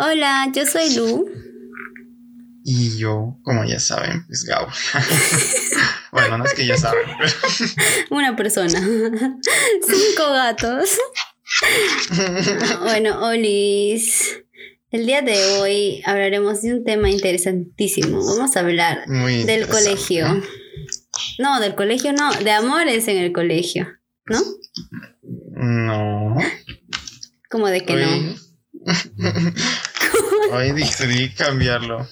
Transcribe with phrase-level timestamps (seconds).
[0.00, 1.28] Hola, yo soy Lu.
[2.62, 4.68] Y yo, como ya saben, es Gabo.
[6.12, 7.32] bueno, no es que ya saben, pero...
[8.10, 8.78] Una persona.
[8.78, 10.90] Cinco gatos.
[12.82, 14.38] bueno, Olis.
[14.92, 18.24] El día de hoy hablaremos de un tema interesantísimo.
[18.24, 20.44] Vamos a hablar Muy del colegio.
[21.40, 23.88] No, del colegio no, de amores en el colegio.
[24.26, 24.40] ¿No?
[25.56, 26.36] No.
[27.50, 28.36] Como de que no.
[30.52, 30.72] Hoy...
[30.72, 32.06] Decidí cambiarlo.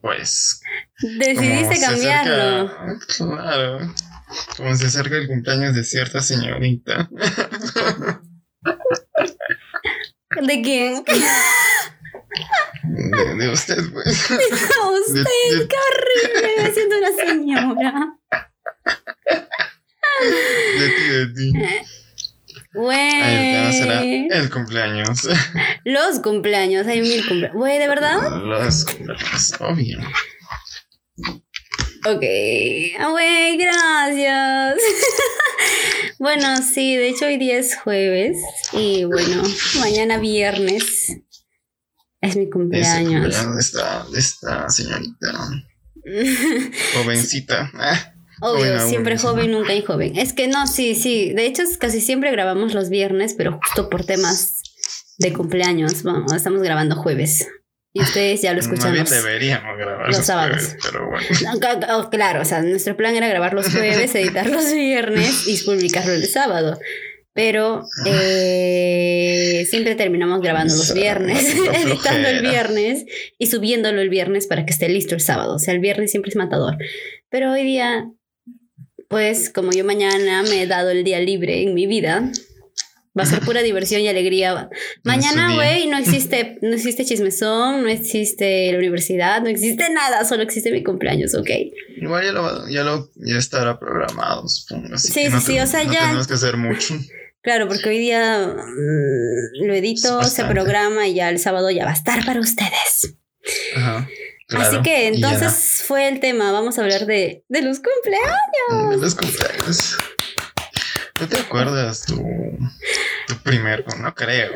[0.00, 0.60] Pues.
[1.18, 2.66] Decidiste cambiarlo.
[2.66, 3.94] acerca- Claro.
[4.56, 7.08] Como se acerca el cumpleaños de cierta señorita.
[10.42, 11.04] ¿De quién?
[12.84, 14.30] De, de usted, pues.
[14.30, 17.92] Usted, De- de- qué horrible, me siento una señora.
[20.78, 21.52] De ti, de ti.
[22.76, 24.28] Ay, el tema será Güey.
[24.30, 25.28] el cumpleaños.
[25.84, 27.56] Los cumpleaños, hay mil cumpleaños.
[27.56, 28.18] Güey, ¿de verdad?
[28.44, 29.98] Los cumpleaños, obvio.
[32.06, 32.22] Ok.
[32.98, 34.74] Ah, Güey, gracias.
[36.18, 38.38] bueno, sí, de hecho hoy día es jueves.
[38.72, 39.42] Y bueno,
[39.80, 41.18] mañana viernes es
[42.20, 43.12] mi Es el cumpleaños.
[43.36, 45.32] cumpleaños de esta, de esta señorita.
[46.94, 47.70] Jovencita.
[48.42, 50.16] Ah, Obvio, siempre joven, nunca joven.
[50.18, 51.32] Es que no, sí, sí.
[51.32, 54.62] De hecho, casi siempre grabamos los viernes, pero justo por temas
[55.18, 57.46] de cumpleaños, vamos, estamos grabando jueves.
[57.96, 60.56] Y ustedes ya lo bien los, deberíamos grabar los los sábados.
[60.56, 61.26] jueves, pero bueno.
[61.44, 64.72] No, ca- ca- oh, Claro, o sea, nuestro plan era grabar los jueves, editar los
[64.72, 66.76] viernes y publicarlo el sábado.
[67.34, 73.04] Pero eh, siempre terminamos grabando los viernes, editando el viernes
[73.38, 75.54] y subiéndolo el viernes para que esté listo el sábado.
[75.56, 76.76] O sea, el viernes siempre es matador.
[77.30, 78.06] Pero hoy día,
[79.08, 82.30] pues como yo mañana me he dado el día libre en mi vida,
[83.16, 84.68] va a ser pura diversión y alegría.
[85.04, 90.42] Mañana, güey, no existe, no existe chismezón, no existe la universidad, no existe nada, solo
[90.42, 91.50] existe mi cumpleaños, ¿ok?
[91.96, 94.94] Igual ya lo, ya lo ya estará programado, supongo.
[94.94, 96.94] Así Sí, que no sí, sí, o sea, no ya- tenemos que hacer mucho.
[97.42, 101.90] Claro, porque hoy día mm, lo edito, se programa y ya el sábado ya va
[101.90, 103.16] a estar para ustedes.
[103.76, 104.08] Ajá.
[104.46, 104.66] Claro.
[104.66, 106.52] Así que entonces fue el tema.
[106.52, 108.90] Vamos a hablar de, de los cumpleaños.
[108.90, 109.98] De los cumpleaños.
[111.20, 112.16] ¿No te acuerdas tu,
[113.28, 113.84] tu primer?
[114.00, 114.50] No creo.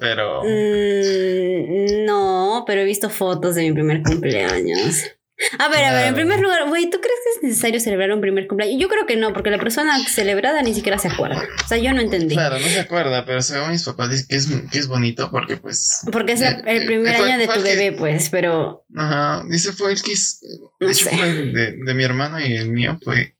[0.00, 0.42] Pero.
[0.42, 5.04] Mm, no, pero he visto fotos de mi primer cumpleaños.
[5.58, 8.20] A ver, a ver, en primer lugar, güey, ¿tú crees que es necesario celebrar un
[8.20, 8.80] primer cumpleaños?
[8.80, 11.46] Yo creo que no, porque la persona celebrada ni siquiera se acuerda.
[11.64, 12.34] O sea, yo no entendí.
[12.34, 15.56] Claro, no se acuerda, pero según mis papás dicen que es, que es bonito porque,
[15.56, 16.00] pues.
[16.10, 19.72] Porque es eh, el primer fue- año de tu que- bebé, pues, pero Ajá, dice
[19.72, 20.14] fue el que.
[20.80, 21.16] No de hecho, sé.
[21.16, 23.36] fue de, de mi hermano y el mío fue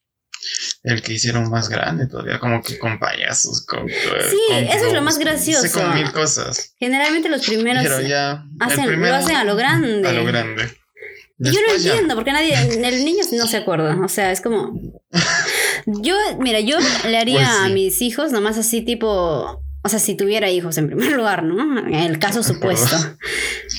[0.85, 3.89] el que hicieron más grande todavía, como que con payasos, con.
[3.89, 5.63] Sí, con eso es lo más gracioso.
[5.67, 6.75] sé, con mil cosas.
[6.79, 8.45] generalmente los primeros Pero ya.
[8.61, 10.09] el hacen, primero- lo hacen a lo grande.
[10.09, 10.71] A lo grande.
[11.39, 13.99] Yo no entiendo, porque nadie, el niño no se acuerda.
[14.05, 14.81] O sea, es como.
[15.87, 16.77] Yo, mira, yo
[17.09, 17.65] le haría Pues sí.
[17.65, 19.63] a mis hijos nomás así tipo.
[19.85, 21.79] O sea, si tuviera hijos en primer lugar, ¿no?
[21.87, 22.97] En el caso supuesto.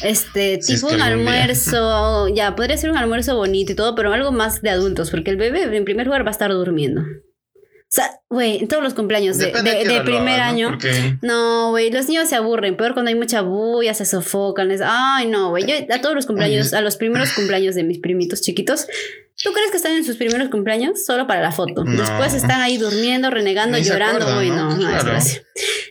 [0.02, 3.96] Este, Si es tipo que un almuerzo, ya, podría ser un almuerzo bonito y todo,
[3.96, 7.02] pero algo más de adultos, porque el bebé en primer lugar va a estar durmiendo.
[7.92, 10.44] O sea, güey, en todos los cumpleaños de, de- de lo primer ¿no?
[10.46, 10.78] año.
[11.24, 12.78] No, güey, los niños se aburren.
[12.78, 14.68] Peor cuando hay mucha bulla, se sofocan.
[14.68, 15.66] les- Ay, no, güey.
[15.66, 18.86] Yo a todos los cumpleaños, a los primeros cumpleaños de mis primitos chiquitos,
[19.44, 21.04] ¿tú crees que están en sus primeros cumpleaños?
[21.04, 21.84] Solo para la foto.
[21.84, 22.00] No.
[22.00, 24.52] Después están ahí durmiendo, renegando, Ni llorando, güey.
[24.52, 24.70] ¿no?
[24.70, 25.20] No, no, Claro.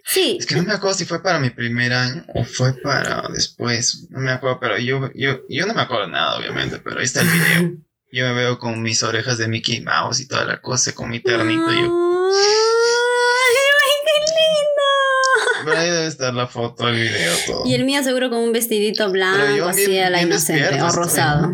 [0.05, 3.25] Sí, es que no me acuerdo si fue para mi primer año o fue para
[3.35, 4.07] después.
[4.11, 7.23] No me acuerdo, pero yo, yo, yo no me acuerdo nada, obviamente, pero ahí está
[7.23, 7.77] el video.
[8.11, 11.21] Yo me veo con mis orejas de Mickey Mouse y toda la cosa, con mi
[11.21, 11.71] ternito.
[11.73, 15.65] Y yo, Ay, güey, qué lindo.
[15.67, 17.63] pero ahí debe estar la foto, el video, todo.
[17.67, 21.53] Y el mío seguro con un vestidito blanco, así bien- a la inocente, o rosado.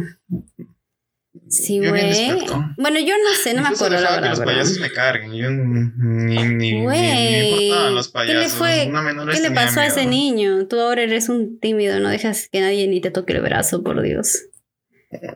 [1.48, 2.30] Sí, güey.
[2.78, 4.30] Bueno, yo no sé, no me acuerdo la dejaba que verdad.
[4.30, 4.52] los ¿verdad?
[4.54, 5.32] payasos me carguen.
[5.34, 8.58] Yo ni, ni, ni, ni Güey, importaban los ¿qué le payasos.
[8.58, 8.86] fue?
[8.88, 10.66] Una menor ¿Qué le pasó a ese niño?
[10.66, 14.00] Tú ahora eres un tímido, no dejas que nadie ni te toque el brazo, por
[14.02, 14.46] Dios.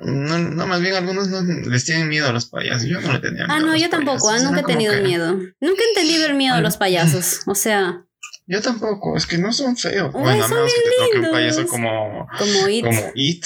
[0.02, 2.88] No, no, más bien algunos no les tienen miedo a los payasos.
[2.88, 3.46] Yo no le tenía miedo.
[3.50, 5.32] Ah, a no, los yo tampoco, ah, nunca he tenido que- miedo.
[5.60, 7.40] Nunca he entendido el miedo a los payasos.
[7.46, 8.04] O sea,
[8.46, 10.10] Yo tampoco, es que no son feos.
[10.12, 12.84] Bueno, a son menos que te toque un payaso como, como It.
[12.84, 13.44] como It.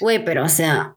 [0.00, 0.94] Güey, pero o sea.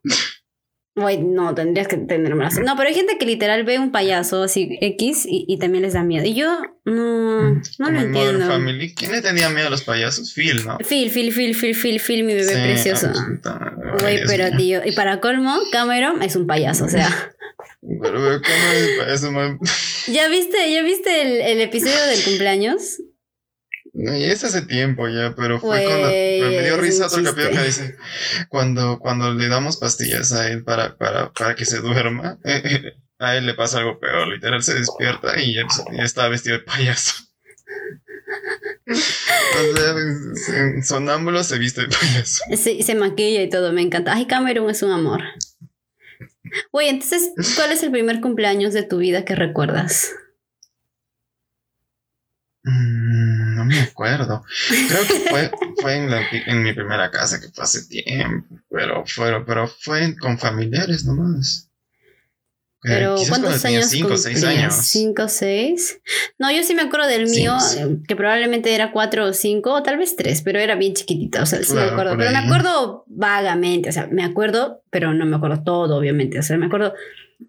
[0.99, 2.59] Güey, no, tendrías que entenderme así.
[2.61, 5.93] No, pero hay gente que literal ve un payaso así X y, y también les
[5.93, 6.25] da miedo.
[6.25, 8.47] Y yo no, no como lo entiendo.
[8.47, 8.95] Family.
[8.95, 10.33] ¿Quién le tenía miedo a los payasos?
[10.33, 10.79] Phil, ¿no?
[10.79, 13.11] Phil, Phil, Phil, Phil, Phil, Phil, mi bebé Sí, precioso.
[13.45, 14.57] ah, Güey, pero mío.
[14.57, 17.09] tío, y para colmo, Cameron es un payaso, o sea.
[17.81, 19.31] Pero, pero ¿cómo es el payaso?
[19.31, 19.59] man?
[20.11, 23.01] ¿Ya viste, ya viste el, el episodio del cumpleaños?
[23.99, 27.63] Y es hace tiempo ya, pero fue cuando me dio Pues, risa otro capítulo que
[27.63, 27.97] dice
[28.47, 32.37] cuando, cuando le damos pastillas a él para, para, para que se duerma,
[33.19, 35.63] a él le pasa algo peor, literal se despierta y ya,
[35.97, 37.23] ya está vestido de payaso.
[38.85, 42.43] o sea, en sonámbulo se viste de payaso.
[42.55, 44.13] Sí, se maquilla y todo, me encanta.
[44.13, 45.23] Ay, Cameron es un amor.
[46.71, 50.13] Güey, entonces, ¿cuál es el primer cumpleaños de tu vida que recuerdas?
[52.63, 53.06] Mm,
[53.67, 54.43] me acuerdo.
[54.87, 59.45] Creo que fue, fue en, la- en mi primera casa, que hace tiempo, pero, fueron,
[59.45, 61.65] pero fue con familiares nomás.
[62.83, 64.63] Pero, quizás ¿cuántos años cinco o seis cumplías?
[64.73, 64.75] años.
[64.85, 65.99] ¿Cinco o seis?
[66.37, 69.83] No, yo sí me acuerdo del mío, eh, que probablemente era cuatro o cinco, o
[69.83, 72.15] tal vez tres, pero era bien chiquitita, o sea, sí me acuerdo.
[72.17, 76.37] Pero me acuerdo vagamente, o sea, me acuerdo, pero no me acuerdo todo, obviamente.
[76.39, 76.93] O sea, me acuerdo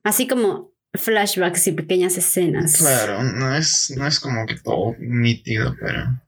[0.03, 2.77] así como flashbacks y pequeñas escenas.
[2.77, 6.21] Claro, no es, no es como que todo nítido, pero.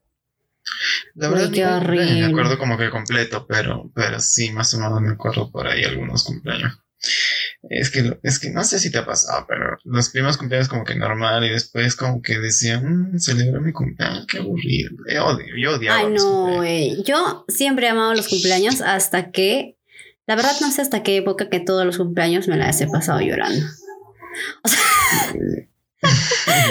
[1.14, 2.20] La verdad, qué horrible.
[2.20, 5.84] me acuerdo como que completo, pero, pero sí, más o menos me acuerdo por ahí
[5.84, 6.78] algunos cumpleaños.
[7.62, 10.84] Es que, es que no sé si te ha pasado, pero los primeros cumpleaños como
[10.84, 14.90] que normal y después como que decían, mmm, celebra mi cumpleaños, qué aburrido.
[15.12, 17.02] Yo odio, yo odiaba Ay, no, güey.
[17.04, 19.78] Yo siempre he amado los cumpleaños hasta que,
[20.26, 23.20] la verdad no sé hasta qué época que todos los cumpleaños me las he pasado
[23.20, 23.66] llorando.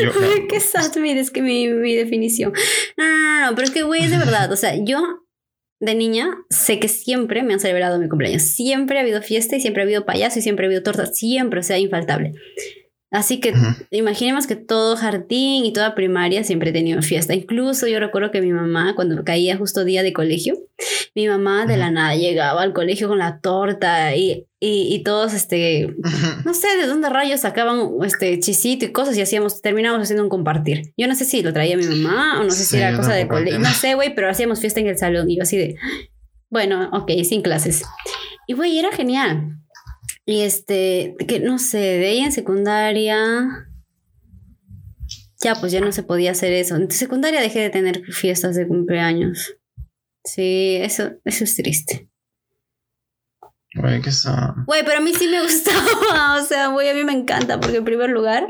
[0.01, 2.51] Yo- Ay, qué sad, mira, es que mi, mi definición.
[2.97, 4.51] No, no, no, no, pero es que, güey, es de verdad.
[4.51, 5.25] O sea, yo
[5.79, 8.41] de niña sé que siempre me han celebrado mi cumpleaños.
[8.43, 11.05] Siempre ha habido fiesta y siempre ha habido payaso y siempre ha habido torta.
[11.05, 12.33] Siempre, o sea, infaltable.
[13.11, 13.53] Así que
[13.89, 17.33] imaginemos que todo jardín y toda primaria siempre tenido fiesta.
[17.33, 20.55] Incluso yo recuerdo que mi mamá, cuando caía justo día de colegio,
[21.15, 25.33] mi mamá de la nada llegaba al colegio con la torta y, y, y todos,
[25.33, 25.95] este,
[26.45, 30.29] no sé de dónde rayos sacaban este chisito y cosas y hacíamos, terminábamos haciendo un
[30.29, 30.93] compartir.
[30.95, 33.27] Yo no sé si lo traía mi mamá o no sé si era cosa de
[33.27, 33.57] colegio.
[33.57, 35.77] No sé, güey, pero hacíamos fiesta en el salón y yo así de,
[36.49, 37.83] bueno, ok, sin clases.
[38.45, 39.55] Y güey, era genial.
[40.29, 43.67] Y este, que no sé, de ahí en secundaria.
[45.41, 46.75] Ya, pues ya no se podía hacer eso.
[46.75, 49.55] En secundaria dejé de tener fiestas de cumpleaños.
[50.23, 52.11] Sí, eso, eso es triste.
[53.73, 54.65] Güey, que son.
[54.67, 56.39] Güey, pero a mí sí me gustaba.
[56.39, 58.45] O sea, güey, a mí me encanta porque en primer lugar,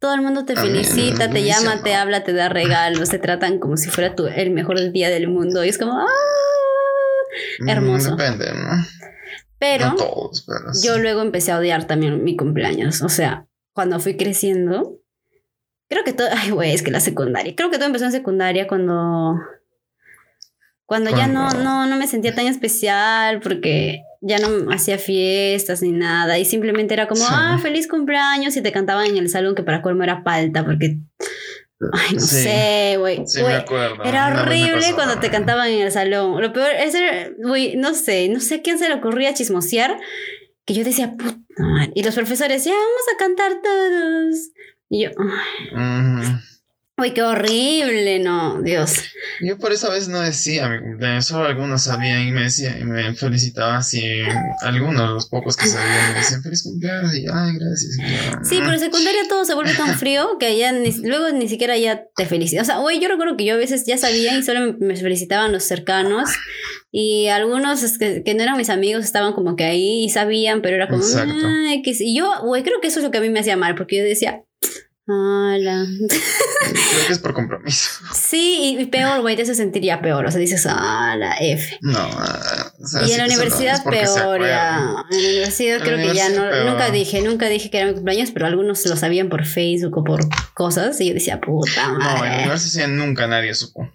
[0.00, 3.18] todo el mundo te A mí, felicita, te llama, te habla, te da regalos, te
[3.18, 5.64] tratan como si fuera tu, el mejor día del mundo.
[5.64, 6.06] Y es como, ¡ah!
[7.66, 8.12] Hermoso.
[8.12, 9.11] Mm, Depende, ¿no?
[9.62, 10.84] Pero no todos, pero sí.
[10.84, 13.00] yo luego empecé a odiar también mi cumpleaños.
[13.02, 14.98] O sea, cuando fui creciendo,
[15.88, 18.66] creo que todo, ay, güey, es que la secundaria, creo que todo empezó en secundaria
[18.66, 19.36] cuando,
[20.84, 25.92] cuando ya no, no, no me sentía tan especial porque ya no hacía fiestas ni
[25.92, 27.30] nada y simplemente era como, Sí.
[27.30, 30.98] ah, feliz cumpleaños y te cantaban en el salón que para colmo era palta porque,
[31.92, 32.42] ay, no Sí.
[32.42, 33.22] sé, güey.
[33.26, 34.02] Sí, me Güey, acuerdo.
[34.04, 36.40] era Una horrible cuando te cantaban en el salón.
[36.40, 36.94] Lo peor es,
[37.38, 39.98] güey, no sé, no sé a quién se le ocurría chismosear,
[40.64, 41.38] que yo decía, puta.
[41.94, 44.50] Y los profesores, ya vamos a cantar todos.
[44.88, 45.10] Y yo,
[45.74, 46.24] ay.
[47.02, 48.94] Güey, qué horrible, no, Dios.
[49.40, 50.70] Yo por eso a veces no decía
[51.20, 54.02] solo algunos sabían y me decían, y me felicitaban así,
[54.60, 57.96] algunos, los pocos que sabían, me decían feliz cumpleaños y ay, gracias.
[57.98, 61.48] y Sí, pero en secundaria todo se vuelve tan frío que ya ni- luego ni
[61.48, 62.62] siquiera ya te felicitan.
[62.62, 65.50] O sea, güey, yo recuerdo que yo a veces ya sabía y solo me, felicitaban
[65.52, 66.30] los cercanos
[66.92, 70.76] y algunos que, que no eran mis amigos estaban como que ahí y sabían, pero
[70.76, 71.34] era como, Exacto.
[71.44, 72.00] "Ah, X".
[72.00, 73.96] Y yo, güey, creo que eso es lo que a mí me hacía mal porque
[73.98, 74.44] yo decía,
[75.12, 75.86] hola.
[76.08, 77.90] Creo que es por compromiso.
[78.14, 80.24] Sí, y, peor, güey, te hace sentir ya peor.
[80.24, 81.78] O sea, dices, ah, la F.
[81.82, 84.78] No, o sea, y en la universidad peor, ya.
[85.10, 88.30] En la universidad creo que ya no, nunca dije, nunca dije que era mi cumpleaños,
[88.32, 90.20] pero algunos lo sabían por Facebook o por
[90.54, 91.00] cosas.
[91.00, 92.38] Y yo decía, puta No, en la madre.
[92.38, 93.88] universidad nunca nadie supo.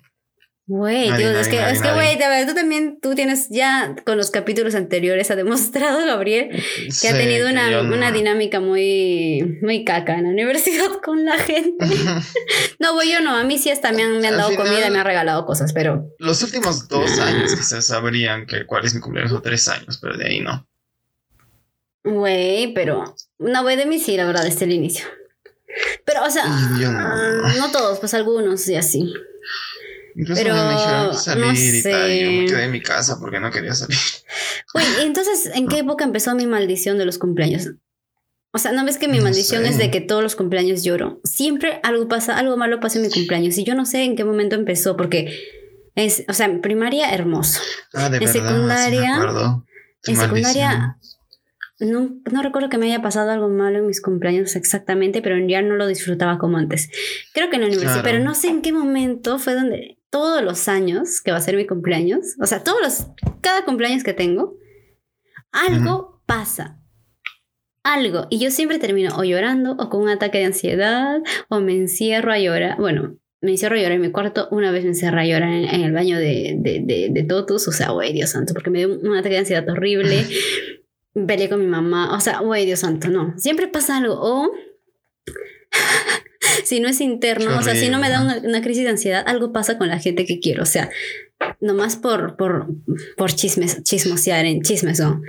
[0.69, 1.15] Güey, es
[1.47, 4.75] que, nadie, es que, güey, de verdad, tú también, tú tienes ya con los capítulos
[4.75, 6.49] anteriores, ha demostrado, Gabriel,
[7.01, 11.85] que ha tenido una, una dinámica muy, muy caca en la universidad con la gente.
[12.79, 14.87] No, güey, yo no, a mí sí hasta me han, me han dado final- comida
[14.87, 18.93] y me han regalado cosas, pero Los últimos dos años quizás sabrían que cuál es
[18.93, 20.67] mi cumpleaños o tres años, pero de ahí no.
[22.03, 25.05] Güey, pero no, güey, de mí sí, la verdad, desde el inicio.
[26.05, 27.53] Pero, o sea, no.
[27.57, 29.11] no todos, pues algunos y así.
[30.19, 32.11] Incluso Pero, me dijeron salir no y tal.
[32.11, 32.53] y Yo me sé.
[32.55, 33.97] quedé en mi casa porque no quería salir.
[34.73, 37.69] Güey, y entonces, ¿en qué época empezó mi maldición de los cumpleaños?
[38.51, 39.69] O sea, ¿no ves que mi No maldición sé.
[39.69, 41.19] es de que todos los cumpleaños lloro?
[41.23, 44.23] Siempre algo pasa, algo malo pasa en mi cumpleaños y yo no sé en qué
[44.25, 45.39] momento empezó porque
[45.95, 47.59] es, o sea, en primaria hermoso.
[47.93, 48.33] Ah, de En verdad.
[48.33, 50.97] sí secundaria- me en secundaria-.
[51.79, 55.61] No, no recuerdo que me haya pasado algo malo en mis cumpleaños exactamente, pero ya
[55.61, 56.89] no lo disfrutaba como antes.
[57.33, 58.15] Creo que en la universidad, Claro.
[58.17, 61.55] pero no sé en qué momento fue donde todos los años que va a ser
[61.55, 63.07] mi cumpleaños, o sea, todos los,
[63.41, 64.57] cada cumpleaños que tengo,
[65.51, 66.79] algo pasa.
[67.83, 68.27] Algo.
[68.29, 72.33] Y yo siempre termino o llorando o con un ataque de ansiedad o me encierro
[72.33, 72.77] a llorar.
[72.77, 74.49] Bueno, me encierro a llorar en mi cuarto.
[74.51, 77.65] Una vez me encerré a llorar en, el baño de, de, de, de Totus.
[77.69, 80.25] O sea, güey, Dios santo, porque me dio un ataque de ansiedad horrible.
[81.27, 82.13] Peleé con mi mamá.
[82.13, 83.33] O sea, güey, Dios santo, no.
[83.37, 84.15] Siempre pasa algo.
[84.19, 84.51] O
[86.63, 89.51] si no es interno, o sea, si no me da una, crisis de ansiedad, algo
[89.51, 90.63] pasa con la gente que quiero.
[90.63, 90.89] O sea,
[91.59, 92.67] nomás por, por,
[93.15, 95.21] por chismes, chismosear en chismes, ¿no?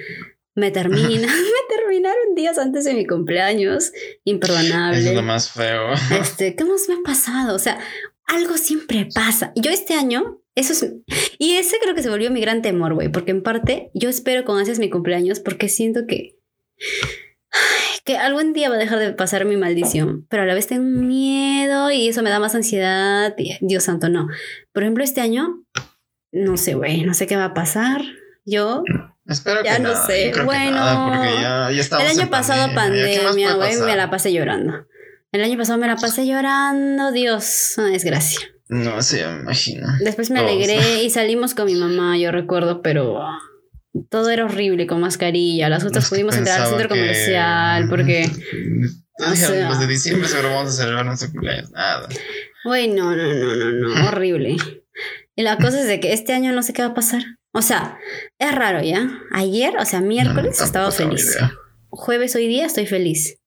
[0.54, 3.92] Me termina, me terminaron días antes de mi cumpleaños.
[4.24, 4.98] Imperdonable.
[4.98, 5.92] es lo más feo.
[6.20, 7.54] Este, ¿qué más me ha pasado?
[7.54, 7.78] O sea,
[8.24, 9.52] algo siempre pasa.
[9.56, 10.92] Yo este año, eso es.
[11.38, 14.44] Y ese creo que se volvió mi gran temor, güey, porque en parte yo espero
[14.44, 16.36] con ansias mi cumpleaños porque siento que
[18.08, 20.82] que algún día va a dejar de pasar mi maldición, pero a la vez tengo
[20.82, 23.36] miedo y eso me da más ansiedad.
[23.60, 24.28] Dios santo, no.
[24.72, 25.62] Por ejemplo, este año,
[26.32, 28.00] no sé, güey, no sé qué va a pasar.
[28.46, 28.82] Yo
[29.26, 30.32] Espero ya no sé.
[30.42, 34.86] bueno, el año pasado pandemia, güey, me la pasé llorando.
[35.30, 38.40] El año pasado me la pasé llorando, Dios, una desgracia.
[38.70, 39.86] No sé, me imagino.
[40.00, 43.20] Después me alegré y salimos con mi mamá, yo recuerdo, pero
[44.10, 45.68] todo era horrible con mascarilla.
[45.68, 48.30] Las otras pudimos entrar al centro comercial porque.
[49.18, 51.70] los de diciembre seguro vamos a celebrar nuestro cumpleaños.
[51.72, 52.08] Nada.
[52.64, 54.08] Güey, no, no, no, no, no.
[54.08, 54.56] horrible.
[55.34, 57.22] Y la cosa es de que este año no sé qué va a pasar.
[57.52, 57.98] O sea,
[58.38, 59.08] es raro ya.
[59.32, 61.36] Ayer, o sea, miércoles estaba feliz.
[61.90, 63.38] Jueves hoy día estoy feliz.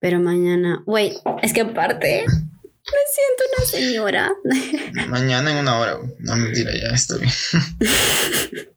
[0.00, 2.24] Pero mañana, güey, es que aparte
[2.92, 4.32] me siento una señora.
[5.08, 5.98] Mañana en una hora.
[6.18, 7.32] No mentira, ya estoy bien.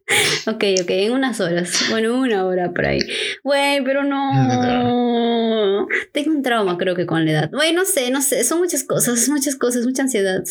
[0.47, 1.85] ok, ok, en unas horas.
[1.89, 2.99] Bueno, una hora por ahí.
[3.43, 5.87] Güey, pero no.
[6.11, 7.51] Tengo un trauma, creo que con la edad.
[7.51, 8.43] Güey, no sé, no sé.
[8.43, 10.43] Son muchas cosas, muchas cosas, mucha ansiedad.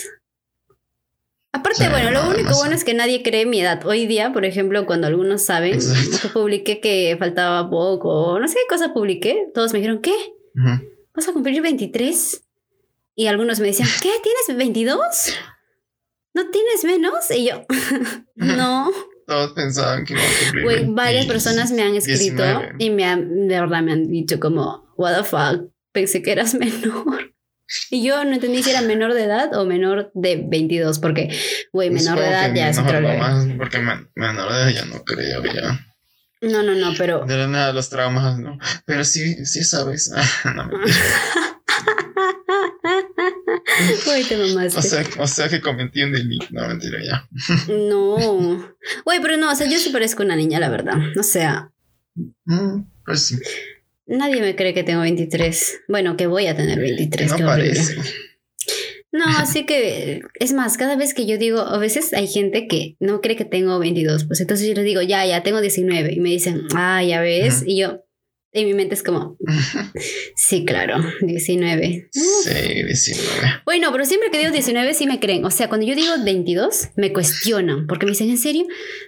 [1.53, 3.85] Aparte, bueno, lo único bueno es que nadie cree mi edad.
[3.85, 8.69] Hoy día, por ejemplo, cuando algunos saben, que publiqué que faltaba poco, no sé qué
[8.69, 10.15] cosa publiqué, todos me dijeron, ¿qué?
[11.15, 12.48] ¿Vas a cumplir 23?
[13.19, 14.11] Y algunos me decían, ¿qué?
[14.23, 14.99] ¿Tienes 22?
[16.35, 17.29] ¿No tienes menos?
[17.33, 17.67] Y yo,
[18.37, 18.91] no.
[19.27, 20.95] Todos pensaban que iba a cumplir.
[20.95, 22.45] varias personas me han escrito
[22.79, 26.55] y me han, de verdad me han dicho como, what the fuck, pensé que eras
[26.59, 27.35] menor.
[27.91, 31.37] Y yo no entendí si era menor de edad o menor de 22, porque,
[31.73, 33.01] güey, menor de edad ya es otro
[33.59, 33.79] Porque
[34.15, 35.85] menor de edad ya no creo, ya.
[36.41, 37.27] No, no, no, pero.
[37.27, 38.59] De la nada los traumas, no.
[38.87, 40.11] Pero sí, sí sabes.
[40.45, 40.71] no,
[44.05, 44.79] Güey, te mamaste.
[44.79, 46.47] O sea, o sea que cometí un delito.
[46.51, 47.29] No, mentira, ya.
[47.69, 48.75] no.
[49.05, 50.97] Güey, pero no, o sea, yo sí parezco una niña, la verdad.
[51.19, 51.71] O sea.
[52.45, 53.37] Mm, pues sí.
[54.07, 55.81] Nadie me cree que tengo 23.
[55.89, 57.39] Bueno, que voy a tener 23.
[57.39, 57.97] No parece.
[59.13, 62.97] No, así que es más, cada vez que yo digo, a veces hay gente que
[63.01, 66.21] no cree que tengo 22, pues entonces yo les digo, ya, ya tengo 19 y
[66.21, 68.05] me dicen, ah, ya ves, y yo,
[68.59, 69.37] y mi mente es como,
[70.37, 72.09] sí, claro, 19.
[72.11, 72.51] Sí,
[72.85, 73.63] 19.
[73.65, 75.45] Bueno, pero siempre que digo 19 sí me creen.
[75.45, 78.67] O sea, cuando yo digo 22, me cuestionan, porque me dicen, ¿en serio?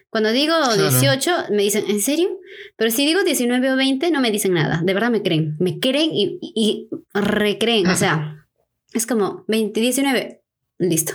[0.09, 2.29] Cuando digo 18, me dicen, ¿en serio?
[2.77, 4.81] Pero si digo 19 o 20, no me dicen nada.
[4.85, 5.57] De verdad me creen.
[5.61, 7.87] Me creen y, y recreen.
[7.87, 8.47] O sea,
[8.93, 10.43] es como 20, 19,
[10.79, 11.15] listo.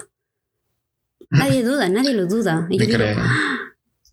[1.29, 2.67] Nadie duda, nadie lo duda.
[2.69, 3.21] Y yo digo,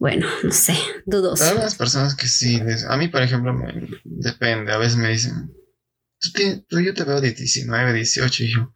[0.03, 0.75] bueno, no sé,
[1.07, 1.45] dudoso.
[1.45, 3.57] Todas las personas que sí, a mí por ejemplo,
[4.03, 5.55] depende, a veces me dicen,
[6.69, 8.73] tú, yo te veo de 19, 18 y yo,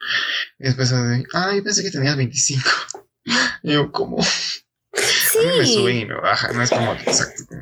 [0.61, 2.63] y después de, ah, yo pensé que tenías 25.
[3.65, 4.23] Y yo, ¿cómo?
[4.23, 5.39] Sí.
[5.39, 7.57] A mí me sube y me baja, no es como exacto.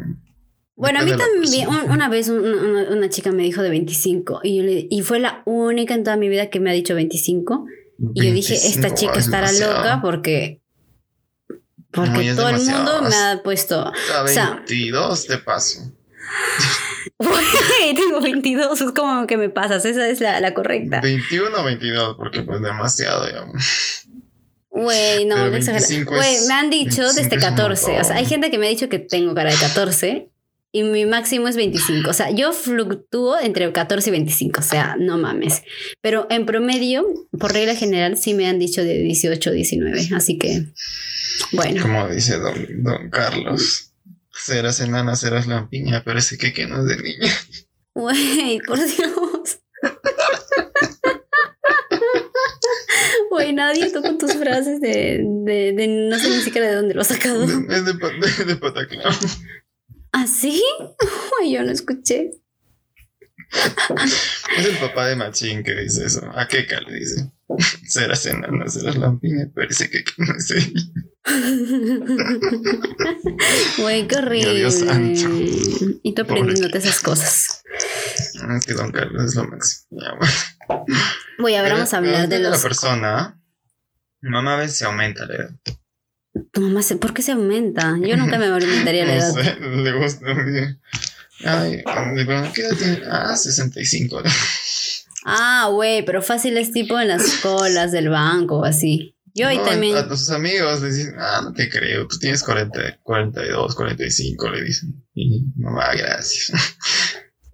[0.76, 4.86] Bueno, a mí también, una vez una, chica me dijo de 25 y, yo le,
[4.90, 7.64] y fue la única en toda mi vida que me ha dicho 25.
[8.14, 10.63] Y yo dije, esta chica estará loca porque
[11.94, 13.92] porque todo el mundo me ha puesto.
[14.14, 15.92] A 22 te paso.
[17.94, 21.00] tengo 22, es como que me pasas, esa es la, la correcta.
[21.00, 23.62] 21 o 22, porque pues demasiado, digamos.
[24.70, 28.00] Güey, no, no Güey, me han dicho desde 14.
[28.00, 30.30] O sea, hay gente que me ha dicho que tengo cara de 14
[30.72, 32.10] y mi máximo es 25.
[32.10, 34.58] O sea, yo fluctúo entre 14 y 25.
[34.58, 35.62] O sea, no mames.
[36.00, 37.06] Pero en promedio,
[37.38, 40.08] por regla general, sí me han dicho de 18 o 19.
[40.16, 40.64] Así que
[41.52, 41.82] bueno.
[41.82, 43.92] Como dice don, don Carlos.
[44.32, 47.32] Serás enana, serás lampiña, pero ese que no es de niña.
[47.94, 49.60] Güey, por Dios.
[53.30, 57.00] Güey, nadie toca tus frases de, de, de, no sé ni siquiera de dónde lo
[57.00, 57.44] has sacado.
[57.44, 58.58] Es de, de, de.
[60.12, 60.62] ¿Ah, sí?
[61.38, 62.30] Güey, yo no escuché.
[64.56, 66.30] Es el papá de Machín que dice eso.
[66.34, 67.32] A Keka le dice.
[67.86, 70.72] Serás enana, serás lampiña, parece que no sé.
[73.78, 74.54] Güey, qué horrible.
[74.54, 75.28] Dios santo.
[76.02, 77.62] Y tú aprendiéndote esas cosas.
[78.56, 80.00] Es que Don Carlos es lo máximo.
[81.38, 82.52] Voy a ver, vamos a hablar de los.
[82.52, 83.40] la persona.
[84.20, 85.50] Mamá a veces se aumenta la edad.
[86.52, 87.96] Tu mamá, se- ¿por qué se aumenta?
[88.00, 89.34] Yo nunca me aumentaría la edad.
[89.34, 90.26] No sé, le gusta.
[91.44, 91.82] Ay,
[92.54, 93.00] ¿qué edad tiene?
[93.10, 94.22] Ah, 65.
[95.24, 99.16] Ah, güey, pero fácil es tipo en las colas del banco o así.
[99.36, 99.96] Yo ahí No, también.
[99.96, 104.62] A tus amigos le dicen, ah, no te creo, tú tienes 40, 42, 45, le
[104.62, 105.04] dicen.
[105.14, 106.52] Y mamá, gracias.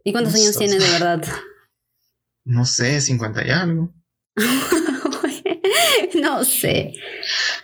[0.04, 1.22] ¿Y cuántos años tienes de verdad?
[2.44, 3.94] No sé, 50 y algo.
[6.22, 6.92] no sé.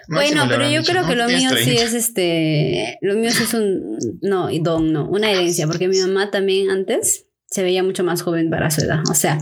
[0.08, 1.82] Máximo Bueno, pero yo dicho, creo "No, que lo mío sí 30".
[1.82, 2.98] es este.
[3.02, 3.98] Lo mío sí es un.
[4.22, 5.08] No, y don, no.
[5.08, 9.00] Una herencia, porque mi mamá también antes se veía mucho más joven para su edad.
[9.10, 9.38] O sea,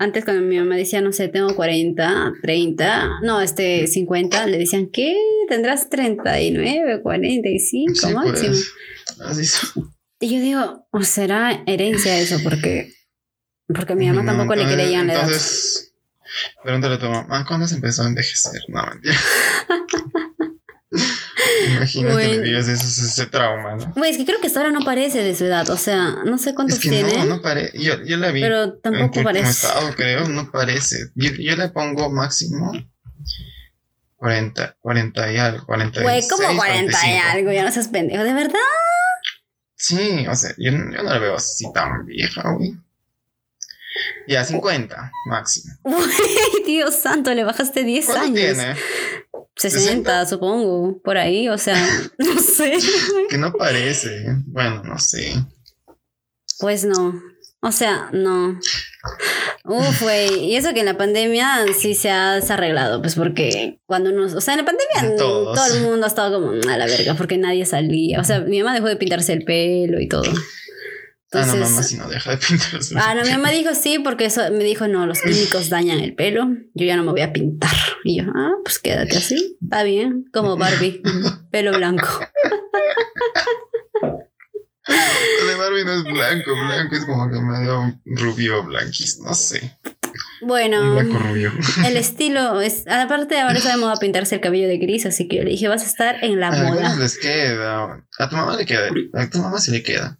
[0.00, 4.88] antes cuando mi mamá decía, no sé, tengo 40, 30, no, este 50, le decían,
[4.90, 5.14] ¿qué?
[5.48, 8.54] Tendrás 39, 45 Sí, máximo.
[9.18, 9.72] pues.
[10.20, 12.38] Y yo digo, ¿o será herencia eso?
[12.42, 12.92] Porque.
[13.66, 15.22] Porque a mi mamá No, tampoco le entonces- creían la edad.
[15.24, 15.94] Entonces,
[16.62, 18.60] pregúntale a tu mamá, ¿cuándo se empezó a envejecer?
[18.68, 19.16] No, mentira.
[21.76, 22.32] Imagínate Bueno.
[22.32, 23.92] le digas eso, es ese trauma, ¿no?
[23.96, 25.68] Güey, es que creo que ahora no parece de su edad.
[25.70, 27.16] O sea, no sé cuántos Es que tiene.
[27.18, 27.78] no, no parece.
[27.82, 28.40] Yo, yo la vi.
[28.40, 29.50] pero en tampoco último parece.
[29.50, 31.10] estado, creo, no parece.
[31.14, 32.72] Yo, yo le pongo máximo
[34.16, 37.26] 40, 40 y algo, 46, Güey, como 40 y 45.
[37.32, 38.58] algo, ya no seas pendejo, ¿de verdad?
[39.76, 42.74] Sí, o sea, yo, yo no la veo así tan vieja, güey.
[44.28, 45.74] Ya, 50 máximo.
[45.82, 46.06] Güey,
[46.66, 48.34] Dios santo, le bajaste 10 ¿Cuánto años.
[48.34, 48.74] tiene?
[49.60, 51.76] 60, supongo, por ahí, o sea,
[52.18, 52.78] no sé.
[53.28, 54.24] Que no parece.
[54.46, 55.34] Bueno, no sé.
[56.58, 57.14] Pues no,
[57.62, 58.58] o sea, no.
[59.64, 64.10] Uf, güey, y eso que en la pandemia sí se ha desarreglado, pues porque cuando
[64.10, 65.56] uno, o sea, en la pandemia Todos.
[65.56, 68.62] todo el mundo ha estado como a la verga, porque nadie salía, o sea, mi
[68.62, 70.30] mamá dejó de pintarse el pelo y todo.
[71.32, 72.94] Ah, no, mamá, si no deja de pintarse.
[72.98, 76.14] Ah, no, mi mamá dijo sí, porque eso me dijo, no, los químicos dañan el
[76.14, 77.70] pelo, yo ya no me voy a pintar.
[78.04, 81.02] Y yo, ah, pues quédate así, está bien, como Barbie,
[81.50, 82.06] pelo blanco.
[84.86, 89.76] De Barbie no es blanco, blanco es como que medio rubio, blanquis, no sé.
[90.42, 90.98] Bueno,
[91.86, 95.36] el estilo es, aparte ahora está de moda pintarse el cabello de gris, así que
[95.36, 96.96] yo le dije, vas a estar en la A moda.
[96.96, 98.04] les queda.
[98.18, 98.88] A tu mamá le queda.
[99.14, 100.18] A tu mamá sí le queda.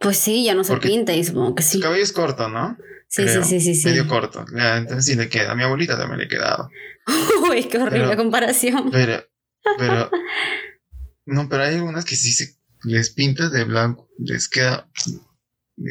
[0.00, 1.80] Pues sí, ya no se Porque pinta y supongo que Su sí.
[1.80, 2.76] cabello es corto, ¿no?
[3.08, 3.44] Sí, sí, Creo.
[3.44, 3.88] sí, sí, sí.
[3.88, 4.44] Medio corto.
[4.56, 5.52] Entonces sí le queda.
[5.52, 6.70] A mi abuelita también le quedaba.
[7.50, 8.90] Uy, qué horrible Pero- comparación.
[8.90, 9.22] Pero,
[9.78, 10.10] pero.
[11.24, 14.08] No, pero hay algunas que sí se les pinta de blanco.
[14.18, 14.88] Les queda.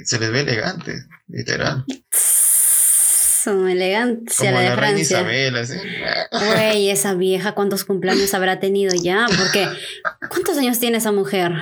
[0.04, 0.94] Se les ve elegante,
[1.30, 1.86] literal.
[3.44, 5.20] Son elegancia Como la de la reina Francia.
[5.22, 5.78] Isabel, así.
[6.32, 9.26] Güey, esa vieja, ¿cuántos cumpleaños habrá tenido ya?
[9.38, 9.68] Porque,
[10.30, 11.54] ¿cuántos años tiene esa mujer?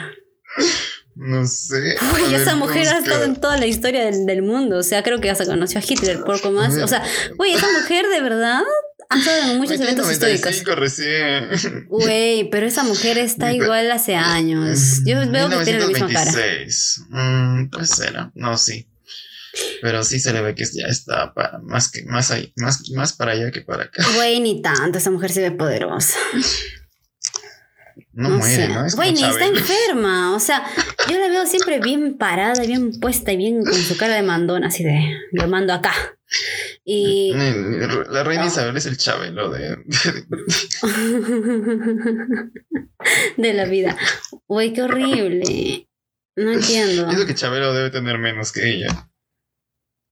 [1.20, 1.98] No sé.
[2.16, 4.78] Uy, esa mujer ha estado en toda la historia del, del mundo.
[4.78, 6.78] O sea, creo que hasta conoció a Hitler, poco más.
[6.78, 7.04] O sea,
[7.36, 8.62] güey, esa mujer de verdad
[9.10, 10.64] ha estado en muchos eventos históricos.
[10.64, 11.88] 95 recién.
[11.90, 15.02] Güey, pero esa mujer está igual hace años.
[15.06, 16.32] Yo veo que tiene la misma cara.
[16.32, 17.02] 1926.
[17.10, 18.32] Mm, pues será.
[18.36, 18.88] No, sí.
[19.82, 23.12] Pero sí se le ve que ya está para, más que más ahí, más, más
[23.12, 24.06] para allá que para acá.
[24.16, 26.18] Güey, ni tanto, esa mujer se ve poderosa.
[28.20, 28.68] No, muere, sé.
[28.68, 28.86] ¿no?
[28.86, 30.36] Es ni está enferma.
[30.36, 30.62] O sea,
[31.10, 34.66] yo la veo siempre bien parada, bien puesta y bien con su cara de mandón,
[34.66, 35.94] así de lo mando acá.
[36.84, 37.32] Y
[38.10, 38.46] La reina.
[38.46, 39.78] Isabel es el Chabelo de,
[43.38, 43.98] de la vida.
[44.48, 45.88] Güey, qué horrible.
[46.36, 47.08] No entiendo.
[47.08, 49.10] Pienso que Chabelo debe tener menos que ella.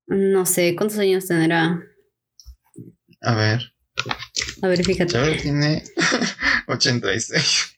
[0.08, 1.84] No sé, ¿cuántos años tendrá?
[3.22, 3.74] A ver,
[4.62, 5.12] A ver, fíjate.
[5.12, 5.84] Chabelo tiene
[6.68, 7.77] 86.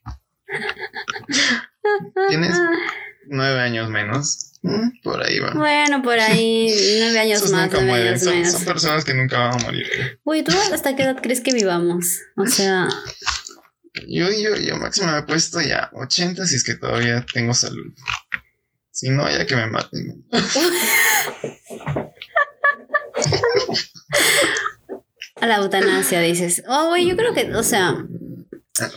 [2.30, 2.56] Tienes
[3.28, 4.46] nueve años menos.
[4.62, 5.52] Mm, Por ahí va.
[5.52, 8.08] Bueno, por ahí, nueve años Esos más, nunca nueve mueren.
[8.10, 8.52] años Son, menos.
[8.52, 9.88] son personas que nunca van a morir.
[10.24, 12.20] Güey, ¿tú hasta qué edad crees que vivamos?
[12.36, 12.88] O sea,
[14.08, 17.94] Yo, yo, yo máximo me he puesto ya 80 si es que todavía tengo salud.
[18.92, 20.26] Si no, ya que me maten.
[25.42, 26.64] a la eutanasia dices.
[26.68, 28.06] Oh, güey, yo creo que, o sea,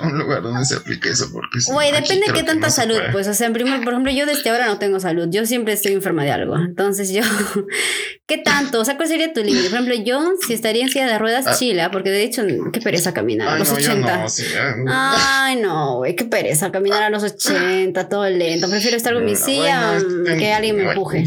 [0.03, 2.73] Un lugar donde se aplique eso, porque si Güey, aquí depende de qué tanta no
[2.73, 5.45] salud, pues, o sea, en primer, por ejemplo, yo desde ahora no tengo salud, yo
[5.47, 7.23] siempre estoy enferma de algo, entonces yo,
[8.27, 8.81] ¿qué tanto?
[8.81, 9.71] O sea, ¿cuál sería tu límite?
[9.71, 11.55] Por ejemplo, yo, si estaría en silla de ruedas, Ah.
[11.59, 12.43] chila, porque de hecho,
[12.73, 14.17] qué pereza caminar a Ay, los no, yo 80.
[14.23, 14.75] no, sí, ya.
[14.89, 19.37] Ay, no, güey, qué pereza caminar a los 80, todo lento, prefiero estar con mi
[19.37, 19.99] silla
[20.39, 21.25] que alguien me empuje.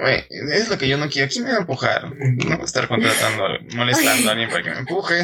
[0.00, 1.28] Güey, es lo que yo no quiero.
[1.30, 2.04] ¿Quién me va a empujar?
[2.04, 5.22] No voy a estar contratando, molestando a alguien para que me empuje.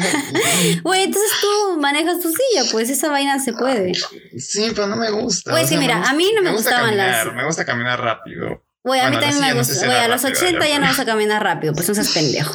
[0.83, 3.93] Güey, entonces tú manejas tu silla, pues esa vaina se puede.
[4.37, 5.51] Sí, pero no me gusta.
[5.51, 7.35] Pues sí, mira, a mí no me, gusta gustaban caminar, las.
[7.35, 8.63] Me gusta caminar rápido.
[8.83, 9.85] Güey, a mí Bueno, también la me gusta.
[9.85, 12.09] Güey, a los rápido, 80 ya pero- no vas a caminar rápido, pues no seas
[12.13, 12.53] pendejo.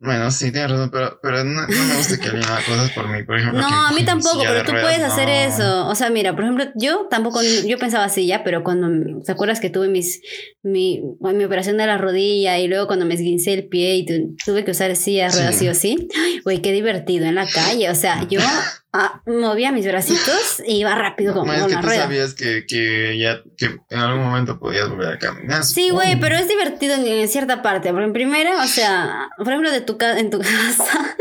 [0.00, 3.08] Bueno, sí, tienes razón, pero, pero no, no me gusta que alguien haga cosas por
[3.08, 3.24] mí.
[3.24, 5.32] Por ejemplo, No, a mí tampoco, pero tú ruedas, puedes hacer no.
[5.32, 5.88] eso.
[5.88, 8.88] O sea, mira, por ejemplo, yo tampoco, yo pensaba así ya, pero cuando,
[9.24, 10.20] ¿te acuerdas que tuve mis,
[10.62, 14.36] mi, mi operación de la rodilla y luego cuando me esguincé el pie y tu-
[14.44, 15.68] tuve que usar silla de ruedas Sí.
[15.68, 16.08] o sí?
[16.44, 17.90] Güey, qué divertido en la calle.
[17.90, 18.38] O sea, yo
[18.92, 22.02] ah, movía mis bracitos e iba rápido como Bueno, es que una tú rueda.
[22.02, 25.64] sabías que, que ya que en algún momento podías volver a caminar.
[25.64, 27.90] Sí, güey, pero es divertido en, en cierta parte.
[27.90, 31.16] Porque en primera, o sea, por ejemplo, de tu en tu casa,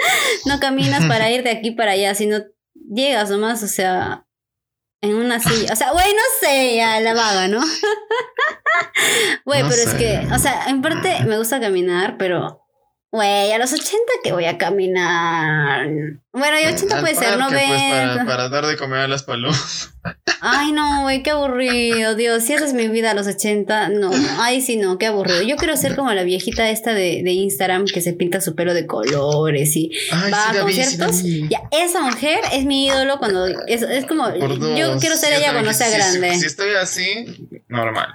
[0.46, 2.40] no caminas para ir de aquí para allá, sino
[2.90, 4.26] llegas nomás, o sea,
[5.02, 5.74] en una silla.
[5.74, 7.62] O sea, güey, no sé, ya la vaga, ¿no?
[9.46, 12.67] Güey, No pero es que, o sea, en parte me gusta caminar, pero,
[13.12, 15.88] güey, a los 80 que voy a caminar.
[16.34, 17.50] Bueno, y 80 Al puede ser, 90.
[17.50, 19.92] Pues, para, para dar de comer a las palomas.
[20.42, 22.44] Ay, no, güey, qué aburrido, Dios.
[22.44, 24.12] Si esa es mi vida a los 80, no.
[24.40, 25.42] Ay, sí, no, qué aburrido.
[25.42, 28.74] Yo quiero ser como la viejita esta de, de Instagram que se pinta su pelo
[28.74, 31.24] de colores y Ay, va sí, a sí, conciertos.
[31.24, 31.48] vi.
[31.50, 33.48] ya, esa mujer es mi ídolo cuando.
[33.68, 34.30] Es, es como.
[34.36, 36.38] Yo quiero ser ella cuando sea grande.
[36.38, 37.26] Si estoy así,
[37.68, 38.10] normal.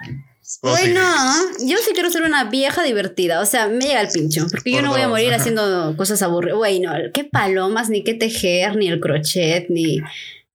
[0.60, 1.00] Puedo Güey, seguir.
[1.00, 1.34] no,
[1.66, 3.40] yo sí quiero ser una vieja divertida.
[3.40, 4.46] O sea, me llega el pincho.
[4.50, 6.56] Porque yo no voy a morir haciendo cosas aburridas.
[6.58, 9.98] Güey, no, qué palomas, ni qué tejer, ni el crochet, ni.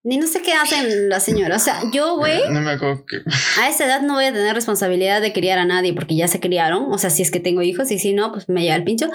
[0.03, 1.61] Ni no sé qué hacen las señoras.
[1.61, 3.17] O sea, yo, güey, No me acuerdo que.
[3.59, 6.39] a esa edad no voy a tener responsabilidad de criar a nadie porque ya se
[6.39, 6.93] criaron.
[6.93, 9.09] O sea, si es que tengo hijos y si no, pues me llega el pincho.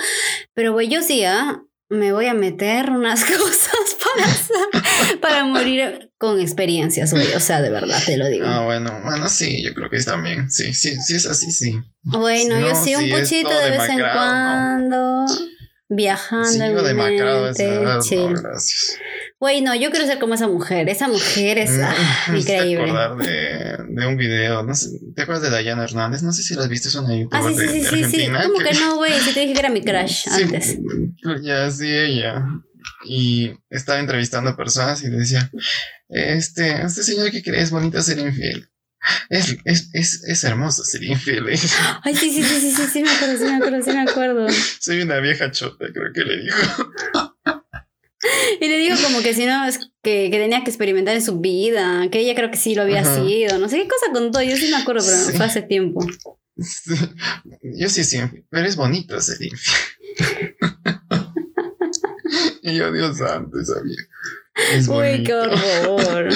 [0.53, 1.63] Pero, güey, yo sí, ¿ah?
[1.93, 7.33] Me voy a meter unas cosas para, hacer- para morir con experiencias, güey.
[7.35, 8.47] O sea, de verdad, te lo digo.
[8.49, 10.51] Ah, bueno, bueno, sí, yo creo que también.
[10.51, 11.79] Sí, sí, sí es así, sí.
[12.03, 15.27] Bueno, yo No, sí, un es puchito de vez en cuando.
[15.95, 17.53] Viajando Sí, en yo mi demacrado
[18.03, 18.33] chill.
[18.33, 18.97] no, gracias.
[19.43, 20.89] Güey, no, yo quiero ser como esa mujer.
[20.89, 21.93] Esa mujer es ah,
[22.31, 22.85] Me hiciste increíble.
[22.85, 26.23] acordar de, de un video, no sé, ¿te acuerdas de Dayana Hernández?
[26.23, 27.83] No sé si la has visto, es una youtuber Ah, sí, sí, de, sí, de
[27.83, 28.05] sí, sí.
[28.05, 28.43] Argentina.
[28.45, 29.13] ¿Cómo que no, güey?
[29.35, 30.79] Te dije que era mi crush Sí, antes.
[31.43, 32.45] Ya, sí, ella.
[33.05, 35.51] Y estaba entrevistando a personas y decía,
[36.09, 38.69] este, este señor que cree es bonito ser infiel.
[39.29, 41.49] Es, es, es, es hermoso ser infiel.
[42.05, 44.47] Ay, sí, sí, sí, sí, sí, sí, me acuerdo, sí, me acuerdo, sí, me acuerdo.
[44.81, 46.93] Soy una vieja chota, creo que le dijo.
[48.61, 51.41] Y le digo como que si no, es que, que tenía que experimentar en su
[51.41, 53.25] vida, que ella creo que sí lo había Ajá.
[53.25, 55.33] sido, no sé qué cosa contó, yo sí me acuerdo, pero Sí.
[55.37, 56.05] fue hace tiempo.
[56.59, 56.95] Sí.
[57.79, 60.55] Yo sí infiel, pero es bonito ser infiel.
[62.63, 64.05] y yo, Dios santo, vieja.
[64.75, 66.29] Es Uy, qué horror.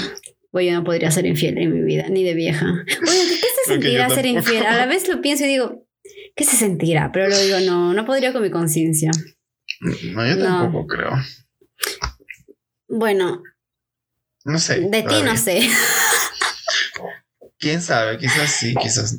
[0.52, 2.64] Güey, yo no podría ser infiel en mi vida, ni de vieja.
[2.66, 4.64] Oye, ¿qué se sentirá ser infiel?
[4.64, 5.86] A la vez lo pienso y digo,
[6.34, 7.10] ¿qué se sentirá?
[7.12, 9.10] Pero luego digo, no, no podría con mi conciencia.
[9.80, 10.44] No, yo No.
[10.44, 11.10] tampoco creo.
[12.88, 13.42] Bueno,
[14.44, 14.80] No sé.
[14.80, 15.68] de ti no sé.
[17.58, 19.18] Quién sabe, quizás sí, quizás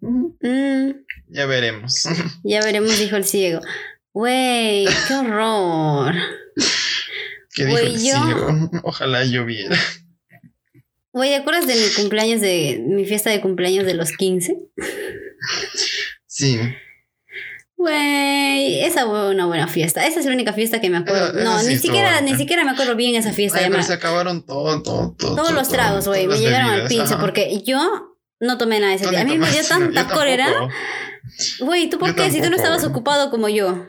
[0.00, 0.36] no.
[0.40, 0.92] Mm,
[1.28, 2.04] Ya veremos.
[2.44, 3.60] ya veremos, dijo el ciego.
[4.12, 6.14] Güey, qué horror.
[7.54, 8.70] ¿Qué dijo el yo- ciego?
[8.84, 9.76] Ojalá lloviera.
[11.12, 14.56] Güey, ¿te acuerdas de mi cumpleaños de mi fiesta de cumpleaños de los 15?
[16.26, 16.58] Sí.
[17.78, 20.04] Güey, esa fue una buena fiesta.
[20.04, 21.32] Esa es la única fiesta que me acuerdo.
[21.44, 22.20] No, sí ni siquiera, buena.
[22.22, 23.58] ni siquiera me acuerdo bien esa fiesta.
[23.58, 25.36] Ay, ya pero me- se acabaron todo, todo, todo.
[25.36, 27.20] Todos todo, los tragos, güey, me llegaron al ajá.
[27.20, 29.20] porque yo no tomé nada ese día.
[29.20, 30.48] A mí me dio tanta cólera.
[31.60, 32.30] Güey, ¿tú por Yo qué?
[32.32, 33.86] Si tú no estabas ocupado como yo.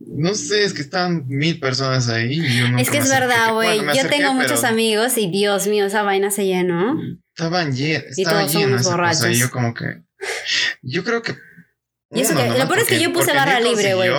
[0.00, 2.32] No sé, es que estaban mil personas ahí.
[2.34, 3.76] y yo Es que es verdad, güey.
[3.78, 7.00] Bueno, yo acerqué, tengo muchos amigos y Dios mío, esa vaina se llenó.
[7.34, 8.18] Estaban llenos.
[8.18, 9.30] Y Estaba todos somos lleno esa cosa, borrachos.
[9.30, 10.02] Y yo como que...
[10.82, 11.36] Yo creo que...
[12.10, 14.10] Y eso que- lo nomás, peor es que yo puse barra libre, güey.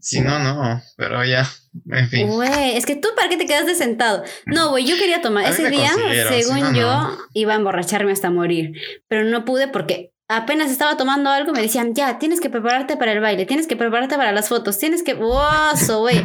[0.00, 0.82] Si no, no.
[0.96, 1.48] Pero ya,
[1.90, 2.28] en fin.
[2.28, 4.22] Güey, es que tú para qué te quedaste sentado.
[4.44, 5.44] No, güey, yo quería tomar.
[5.46, 7.18] A Ese día, si según no, yo, no.
[7.32, 8.72] iba a emborracharme hasta morir.
[9.08, 13.12] Pero no pude porque apenas estaba tomando algo, me decían, ya, tienes que prepararte para
[13.12, 15.14] el baile, tienes que prepararte para las fotos, tienes que.
[15.14, 15.98] ¡Wow!
[16.00, 16.24] güey!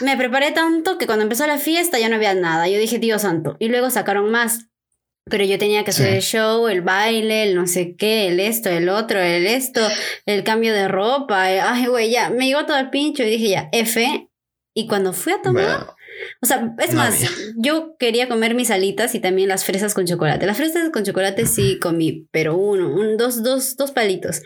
[0.00, 2.68] me preparé tanto que cuando empezó la fiesta ya no había nada.
[2.68, 3.56] Yo dije, Dios santo.
[3.58, 4.66] Y luego sacaron más.
[5.30, 6.14] Pero yo tenía que hacer Sí.
[6.16, 9.80] el show, el baile, el no sé qué, el esto, el otro, el esto,
[10.26, 11.50] el cambio de ropa.
[11.50, 14.28] el- Ay, güey, ya, me llegó todo el pincho y dije ya, F.
[14.74, 15.94] Y cuando fui a tomar, Bueno,
[16.42, 17.20] o sea, es más,
[17.56, 20.46] yo quería comer mis alitas y también las fresas con chocolate.
[20.46, 24.42] Las fresas con chocolate sí comí, pero uno, un, dos, dos, dos palitos.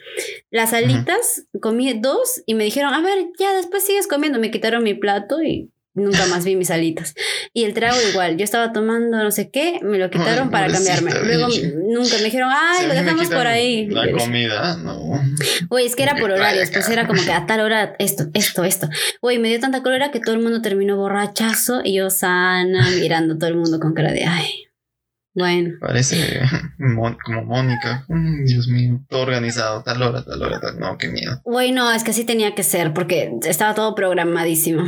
[0.50, 4.38] Las alitas comí dos y me dijeron, a ver, ya después sigues comiendo.
[4.40, 7.14] Me quitaron mi plato y nunca más vi mis alitas.
[7.52, 10.68] Y el trago igual, yo estaba tomando no sé qué, me lo quitaron Ay, para
[10.68, 11.10] cambiarme.
[11.24, 11.48] Luego
[11.88, 13.88] nunca me dijeron, ay, Si lo dejamos por ahí.
[13.88, 15.20] La comida, no.
[15.68, 18.62] Güey, es que era por horarios, pues era como que a tal hora esto, esto,
[18.62, 18.88] esto.
[19.20, 23.34] Güey, me dio tanta cólera que todo el mundo terminó borrachazo y yo sana, mirando
[23.34, 24.65] a todo el mundo con cara de, ay,
[25.36, 25.74] bueno.
[25.80, 26.40] Parece
[26.78, 28.04] mon- como Mónica.
[28.08, 30.78] Mm, Dios mío, todo organizado, tal hora, tal hora, tal.
[30.80, 31.40] No, qué miedo.
[31.44, 34.82] Güey, no, es que así tenía que ser porque estaba todo programadísimo.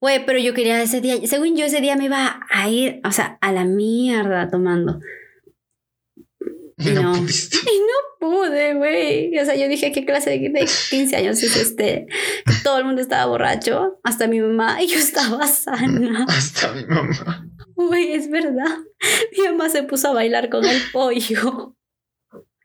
[0.00, 3.12] Güey, pero yo quería ese día, según yo ese día me iba a ir, o
[3.12, 5.00] sea, a la mierda tomando.
[6.78, 7.16] Y no, No.
[7.18, 9.38] Y no pude, güey.
[9.38, 12.06] O sea, yo dije, ¿qué clase de, de 15 años es este?
[12.64, 16.24] Todo el mundo estaba borracho, hasta mi mamá, y yo estaba sana.
[16.28, 17.46] Hasta mi mamá.
[17.88, 18.78] Güey, es verdad.
[19.38, 21.76] Mi mamá se puso a bailar con el pollo.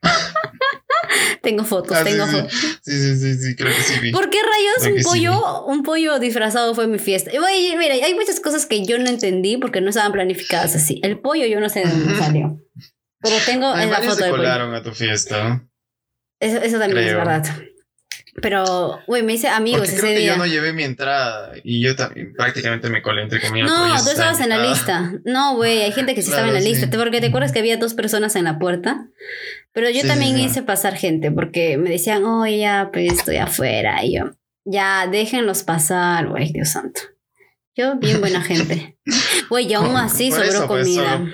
[1.42, 2.32] tengo fotos, Ah, tengo sí.
[2.36, 2.52] fotos.
[2.82, 4.12] Sí, sí, sí, sí, creo que sí vi.
[4.12, 5.04] ¿Por qué rayos un sí.
[5.04, 7.30] pollo, un pollo disfrazado fue mi fiesta?
[7.32, 11.00] Mira, hay muchas cosas que yo no entendí porque no estaban planificadas así.
[11.02, 12.60] El pollo yo no sé de dónde salió.
[13.20, 14.42] Pero tengo Ay, en la foto se del pollo.
[14.42, 15.66] colaron a tu fiesta.
[16.40, 17.44] Eso, eso también es verdad.
[18.42, 20.32] Pero, güey, me hice amigos Porque ese creo que día.
[20.32, 23.70] yo no llevé mi entrada y yo también prácticamente me colé entre comillas.
[23.70, 25.12] No, tú estaba estabas en la lista.
[25.24, 26.84] No, güey, hay gente que sí estaba en la lista.
[26.86, 26.90] sí.
[26.90, 29.08] ¿Te- Porque te acuerdas que había dos personas en la puerta.
[29.72, 34.04] Pero yo Sí, también hice pasar gente porque me decían, oh, ya, pues estoy afuera.
[34.04, 34.30] Y yo,
[34.64, 37.00] ya, déjenlos pasar, güey, Dios santo.
[37.74, 38.98] Yo, bien buena gente.
[39.50, 41.18] Güey, y aún así sobró eso, pues, comida.
[41.18, 41.30] solo-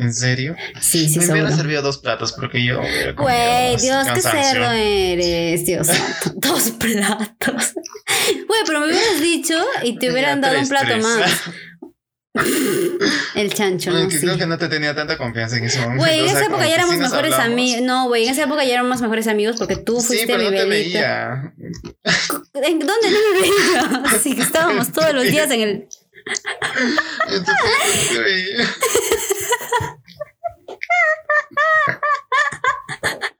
[0.00, 0.56] ¿En serio?
[0.80, 1.40] Sí, sí, me sobró.
[1.40, 5.88] hubieran servido dos platos porque yo hubiera Güey, Dios, qué cerdo eres, Dios.
[6.36, 7.72] Dos platos.
[7.74, 11.02] Güey, pero me hubieras dicho y te hubieran Ya, dado un plato tres.
[11.02, 11.30] más.
[13.34, 14.08] El chancho, ¿no?
[14.10, 14.18] Sí.
[14.20, 16.04] creo que no te tenía tanta confianza en ese momento.
[16.04, 17.82] Güey, en o sea, esa época ya éramos sí mejores amigos.
[17.82, 20.44] No, güey, en esa época ya éramos mejores amigos porque tú Sí, fuiste pero mi
[20.44, 21.52] no te veía.
[22.54, 24.02] ¿En dónde no me veía?
[24.22, 25.88] Sí, que estábamos todos los días en el.
[27.28, 28.52] Entonces,
[31.50, 31.80] no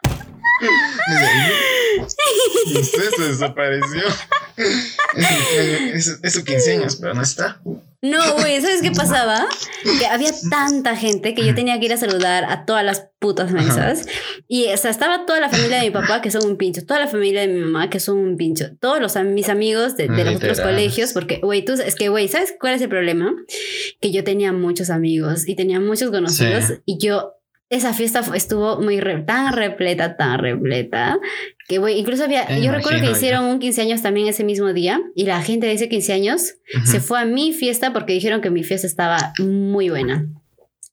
[2.80, 4.02] Usted se desapareció.
[5.16, 7.60] Es, su- es, es su 15 años, pero no está.
[8.02, 9.46] No, güey, ¿sabes qué pasaba?
[9.98, 13.50] Que había tanta gente que yo tenía que ir a saludar a todas las putas
[13.52, 14.06] mesas.
[14.48, 17.00] Y o sea, estaba toda la familia de mi papá, que son un pincho, toda
[17.00, 20.24] la familia de mi mamá, que son un pincho, todos los, mis amigos de, de
[20.24, 23.34] los otros colegios, porque, güey, tú, es que, güey, ¿sabes cuál es el problema?
[24.00, 26.74] Que yo tenía muchos amigos y tenía muchos conocidos Sí.
[26.86, 27.34] y yo,
[27.70, 31.18] esa fiesta estuvo muy, re- tan repleta, tan repleta,
[31.68, 35.24] que, incluso había, yo recuerdo que hicieron un 15 años también ese mismo día y
[35.24, 36.54] la gente de ese 15 años
[36.84, 40.26] se fue a mi fiesta porque dijeron que mi fiesta estaba muy buena.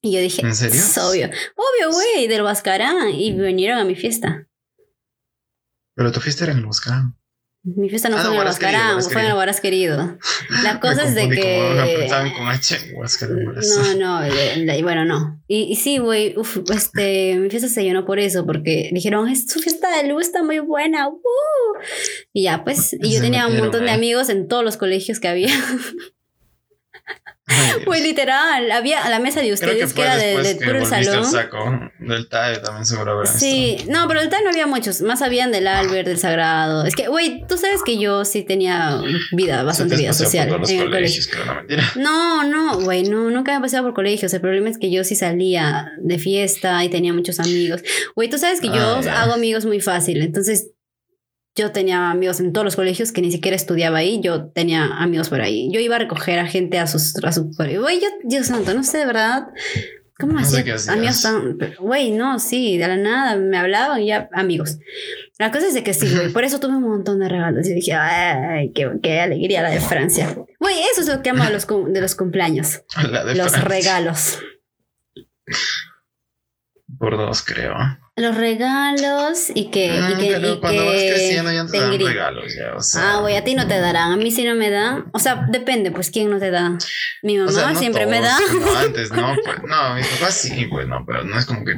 [0.00, 0.76] Y yo dije, ¿En serio?
[0.76, 3.10] "Es obvio, obvio, güey, del Huascarán.
[3.10, 4.46] Y vinieron a mi fiesta.
[5.96, 7.16] Pero tu fiesta era en el Huascarán.
[7.64, 9.96] Mi fiesta no Ah, fue en Huascarán, Huaraz fue en el Querido.
[9.96, 10.18] Querido.
[10.62, 12.06] La cosa es de que...
[12.36, 13.98] con H, Huaraz.
[13.98, 15.42] No, no, y bueno, no.
[15.48, 16.34] Y, y sí, güey,
[16.72, 20.42] este, mi fiesta se llenó por eso, porque dijeron, es su fiesta de luz está
[20.42, 21.08] muy buena.
[21.08, 21.18] ¡uh!".
[22.32, 25.20] Y ya, pues, y yo Se tenía un montón de amigos en todos los colegios
[25.20, 25.52] que había.
[27.86, 30.86] Güey, literal, había la mesa de Creo ustedes que, era de, de que puro el
[30.86, 31.24] salón.
[31.24, 31.58] saco
[31.98, 35.50] del TAE también seguro habrá Sí, no, pero del TAE no había muchos, más habían
[35.50, 36.84] del Albert, del Sagrado.
[36.84, 39.00] Es que, güey, tú sabes que yo sí tenía
[39.32, 41.22] vida, bastante vida social en el colegio.
[41.30, 41.44] creo,
[41.96, 42.42] no.
[42.42, 44.32] No, no, güey, no, nunca me pasado por colegios.
[44.34, 47.82] El problema es que yo sí salía de fiesta y tenía muchos amigos.
[48.14, 49.22] Güey, tú sabes que yo Ah, ya.
[49.22, 50.70] hago amigos muy fácil, entonces
[51.58, 55.28] yo tenía amigos en todos los colegios que ni siquiera estudiaba ahí, yo tenía amigos
[55.28, 55.68] por ahí.
[55.72, 58.84] Yo iba a recoger a gente a sus a su Güey, yo, Dios santo, no
[58.84, 59.48] sé de verdad.
[60.18, 64.28] ¿Cómo No hacía amigos tan güey, no, sí, de la nada me hablaban y ya
[64.32, 64.78] amigos.
[65.38, 67.74] La cosa es de que sí, güey, por eso tuve un montón de regalos y
[67.74, 70.34] dije, ay, qué, qué alegría la de Francia.
[70.58, 73.68] Güey, eso es lo que amo de los, de los cumpleaños, La de los Francia.
[73.68, 74.38] regalos.
[76.98, 77.74] Por dos, creo.
[78.18, 81.70] Los regalos y que, y Ah, que, pero y cuando vas que creciendo ya no
[81.70, 83.12] te dan engri- regalos, ya, o sea.
[83.14, 85.06] Ah, güey, a ti no te darán, a mí sí no me dan.
[85.12, 86.76] O sea, depende, pues, ¿quién no te da?
[87.22, 88.38] Mi mamá O sea, no siempre me todos, da.
[88.72, 91.74] No, antes no, pues no, mis papás sí, pues no, pero no es como que.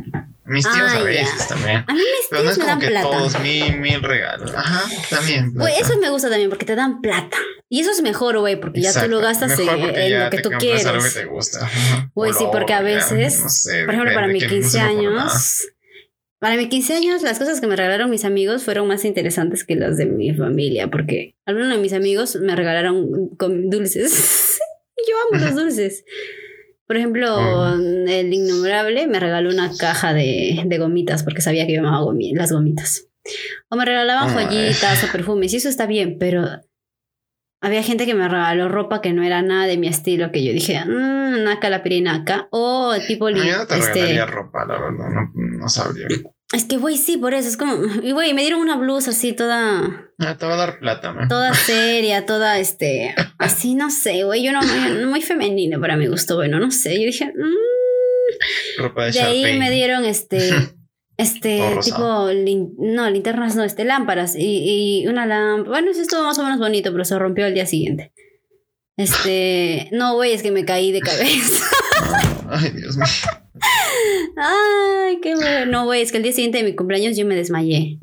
[0.46, 1.84] Mis tíos Ah, a veces también.
[1.86, 3.08] A mí mis Pero no tíos es me como dan que plata.
[3.08, 4.52] todos mil, mil regalos.
[4.52, 5.52] Ajá, también.
[5.54, 7.36] Güey, eso me gusta también porque te dan plata.
[7.68, 9.46] Y eso es mejor, güey, porque ya tú lo Exacto.
[9.46, 10.84] gastas en, en lo que te tú quieres.
[10.86, 11.70] algo que te gusta.
[12.14, 14.78] Güey, sí, porque a veces, no sé, por ejemplo, para mis que no se 15
[14.80, 15.22] me ocurre nada.
[15.22, 15.66] años,
[16.40, 19.76] para mis 15 años, las cosas que me regalaron mis amigos fueron más interesantes que
[19.76, 24.58] las de mi familia, porque algunos de mis amigos me regalaron con dulces.
[25.08, 26.04] yo amo los dulces.
[26.86, 27.74] Por ejemplo, Oh.
[28.08, 32.34] el innombrable me regaló una caja de, de gomitas porque sabía que yo amaba gomi-
[32.36, 33.06] las gomitas.
[33.68, 36.46] O me regalaban joyitas o perfumes, y eso está bien, pero
[37.60, 40.52] había gente que me regaló ropa que no era nada de mi estilo, que yo
[40.52, 42.48] dije, mmm, naca la pirinaca.
[42.50, 43.30] O tipo...
[43.30, 46.06] No, yo no te este, regalaría ropa, la verdad, no, no sabría.
[46.52, 47.48] Es que, güey, sí, por eso.
[47.48, 47.76] Es como.
[48.02, 50.10] Y, güey, me dieron una blusa así toda.
[50.18, 51.28] Ah, te va a dar plata, man.
[51.28, 53.14] Toda seria, toda este.
[53.38, 54.42] Así, no sé, güey.
[54.42, 54.60] Yo no.
[54.60, 56.94] Muy, muy femenina para mi gusto, bueno, no sé.
[56.94, 57.26] Yo dije.
[57.26, 58.82] Mmm.
[58.82, 60.50] Ropa de De ahí me dieron este.
[61.20, 62.28] Este, tipo,
[62.78, 65.68] no, linternas, no, este, lámparas y, y una lámpara.
[65.68, 68.12] Bueno, eso estuvo más o menos bonito, pero se rompió el día siguiente.
[68.96, 71.64] Este, no, güey, es que me caí de cabeza.
[72.48, 73.06] Ay, Dios mío.
[74.36, 75.84] Ay, qué bueno.
[75.84, 77.98] güey, es que el día siguiente de mi cumpleaños yo me desmayé.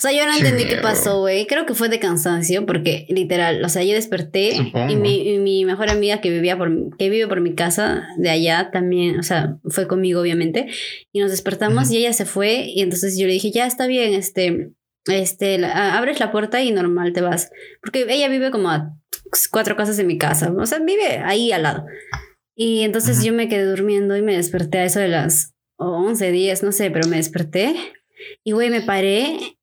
[0.00, 1.46] O sea, yo no entendí qué pasó, güey.
[1.46, 4.56] Creo que fue de cansancio, porque literal, o sea, yo desperté
[4.88, 8.70] y mi, mi, mejor amiga que vivía por que vive por mi casa de allá
[8.72, 10.68] también, o sea, fue conmigo, obviamente.
[11.12, 12.64] Y nos despertamos y ella se fue.
[12.68, 14.70] Y entonces yo le dije, ya está bien, este,
[15.04, 17.50] este, abres la puerta y normal te vas.
[17.82, 18.96] Porque ella vive como a
[19.50, 20.50] cuatro casas de mi casa.
[20.50, 21.84] O sea, vive ahí al lado.
[22.54, 26.62] Y entonces yo me quedé durmiendo y me desperté a eso de las 11, 10,
[26.62, 27.74] no sé, pero me desperté.
[28.42, 29.58] Y güey, me paré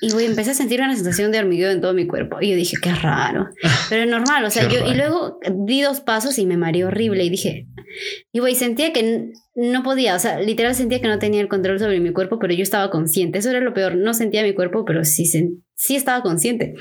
[0.00, 2.38] y güey, empecé a sentir una sensación de hormigueo en todo mi cuerpo.
[2.40, 3.48] Y yo dije, qué raro.
[3.88, 4.86] Pero es normal, o sea, yo.
[4.86, 7.24] Y luego di dos pasos y me mareé horrible.
[7.24, 7.66] Y dije.
[8.32, 11.78] Y güey, sentía que no podía, o sea, literal sentía que no tenía el control
[11.78, 13.38] sobre mi cuerpo, pero yo estaba consciente.
[13.38, 13.96] Eso era lo peor.
[13.96, 16.74] No sentía mi cuerpo, pero sí, sí estaba consciente.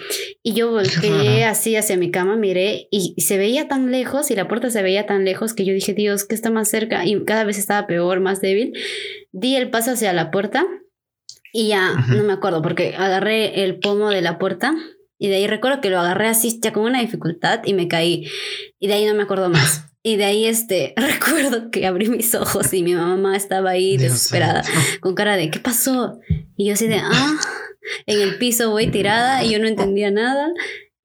[0.44, 4.48] Y yo volteé así hacia mi cama, miré y se veía tan lejos y la
[4.48, 7.06] puerta se veía tan lejos que yo dije, Dios, ¿qué está más cerca?
[7.06, 8.74] Y cada vez estaba peor, más débil.
[9.32, 10.66] Di el paso hacia la puerta
[11.58, 14.76] y ya, no me acuerdo, porque agarré el pomo de la puerta
[15.18, 18.28] y de ahí recuerdo que lo agarré así ya con una dificultad y me caí.
[18.78, 19.86] Y de ahí no me acuerdo más.
[20.04, 24.64] Y de ahí este, recuerdo que abrí mis ojos y mi mamá estaba ahí desesperada,
[25.02, 26.20] con cara de, ¿qué pasó?
[26.56, 27.36] Y yo así de, ah,
[28.06, 30.50] en el piso, voy tirada y yo no entendía nada.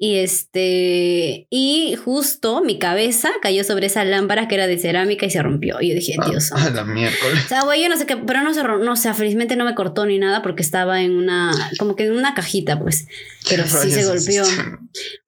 [0.05, 5.31] Y este, y justo mi cabeza cayó sobre esa lámpara que era de cerámica y
[5.31, 5.81] se rompió.
[5.81, 6.51] Y yo dije, ah, Dios.
[6.57, 7.45] Ah, la miércoles.
[7.45, 9.55] O sea, güey, yo no sé qué, pero no se rompió, no, o sea, felizmente
[9.55, 13.07] no me cortó ni nada porque estaba en una, como que en una cajita, pues.
[13.49, 14.43] Pero sí se golpeó.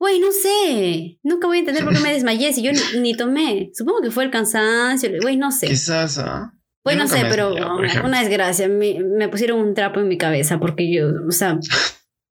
[0.00, 1.20] Güey, no sé.
[1.22, 3.70] Nunca voy a entender por qué me desmayé si yo ni, tomé.
[3.74, 5.68] Supongo que fue el cansancio, güey, no sé.
[5.68, 6.52] Quizás, ¿ah?
[6.82, 7.54] Güey, no sé, pero
[8.02, 8.66] una desgracia.
[8.66, 11.60] Me, me pusieron un trapo en mi cabeza porque yo, o sea.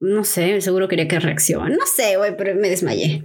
[0.03, 1.75] No sé, seguro quería que reaccione.
[1.75, 3.23] No sé, güey, pero me desmayé.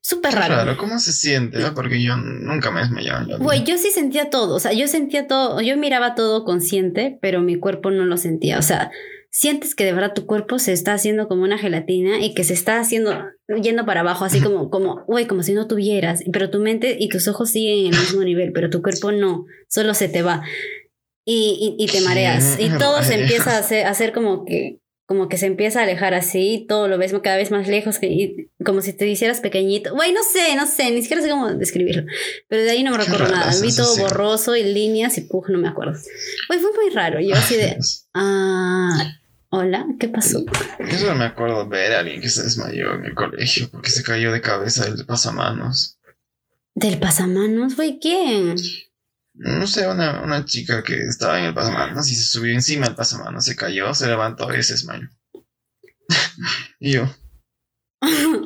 [0.00, 0.54] Súper raro.
[0.54, 1.58] Claro, ¿cómo se siente?
[1.72, 3.26] Porque yo nunca me desmayaba.
[3.38, 4.56] Güey, yo sí sentía todo.
[4.56, 5.60] O sea, yo sentía todo.
[5.60, 8.58] Yo miraba todo consciente, pero mi cuerpo no lo sentía.
[8.58, 8.90] O sea,
[9.30, 12.54] sientes que de verdad tu cuerpo se está haciendo como una gelatina y que se
[12.54, 13.14] está haciendo,
[13.62, 16.24] yendo para abajo, así como, como, güey, como si no tuvieras.
[16.32, 19.46] Pero tu mente y tus ojos siguen en el mismo nivel, pero tu cuerpo no.
[19.68, 20.42] Solo se te va.
[21.24, 22.58] Y, y, te mareas.
[22.60, 24.80] Y todo se empieza a hacer, a hacer como que
[25.14, 28.48] como que se empieza a alejar así, todo lo ves cada vez más lejos, que,
[28.64, 29.94] como si te hicieras pequeñito.
[29.94, 32.02] Güey, no sé, no sé, ni siquiera sé cómo describirlo.
[32.48, 33.52] Pero de ahí no me recuerdo nada.
[33.62, 35.92] Vi todo borroso y líneas y puf, no me acuerdo.
[36.48, 37.20] Güey, fue muy raro.
[37.20, 37.78] Yo así de,
[38.14, 39.18] ah,
[39.50, 40.44] hola, ¿qué pasó?
[40.80, 44.02] Yo solo me acuerdo ver a alguien que se desmayó en el colegio porque se
[44.02, 45.96] cayó de cabeza del pasamanos.
[46.74, 47.76] ¿Del pasamanos?
[47.76, 48.56] Güey, ¿quién?
[49.34, 52.94] No sé, una, una chica que estaba en el pasamanos y se subió encima del
[52.94, 55.08] pasamanos, se cayó, se levantó y se desmayó.
[56.80, 57.08] y yo.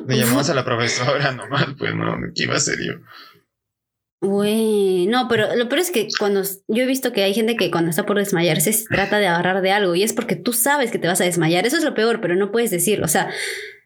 [0.07, 2.93] Le llamamos a la profesora nomás, pues no, ¿qué iba a ser yo?
[4.21, 7.71] Güey, no, pero lo peor es que cuando yo he visto que hay gente que
[7.71, 10.91] cuando está por desmayarse se trata de agarrar de algo y es porque tú sabes
[10.91, 11.65] que te vas a desmayar.
[11.65, 13.05] Eso es lo peor, pero no puedes decirlo.
[13.05, 13.31] O sea,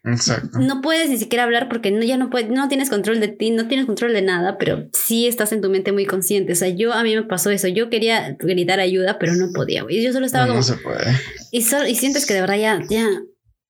[0.04, 0.58] Exacto.
[0.58, 3.50] No puedes ni siquiera hablar porque no, ya no puedes, no tienes control de ti,
[3.50, 6.52] no tienes control de nada, pero sí estás en tu mente muy consciente.
[6.52, 7.68] O sea, yo a mí me pasó eso.
[7.68, 9.84] Yo quería gritar ayuda, pero no podía.
[9.88, 10.58] Y yo solo estaba como.
[10.58, 11.10] No se puede.
[11.50, 13.08] Y, y sientes que de verdad ya, ya,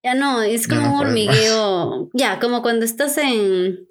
[0.03, 2.11] ya no, es como un hormigueo.
[2.15, 3.87] Ya, como cuando estás en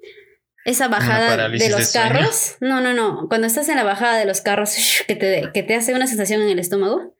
[0.66, 2.56] esa bajada de los carros.
[2.60, 3.26] No, no, no.
[3.28, 4.74] Cuando estás en la bajada de los carros
[5.06, 7.14] que te, que te hace una sensación en el estómago.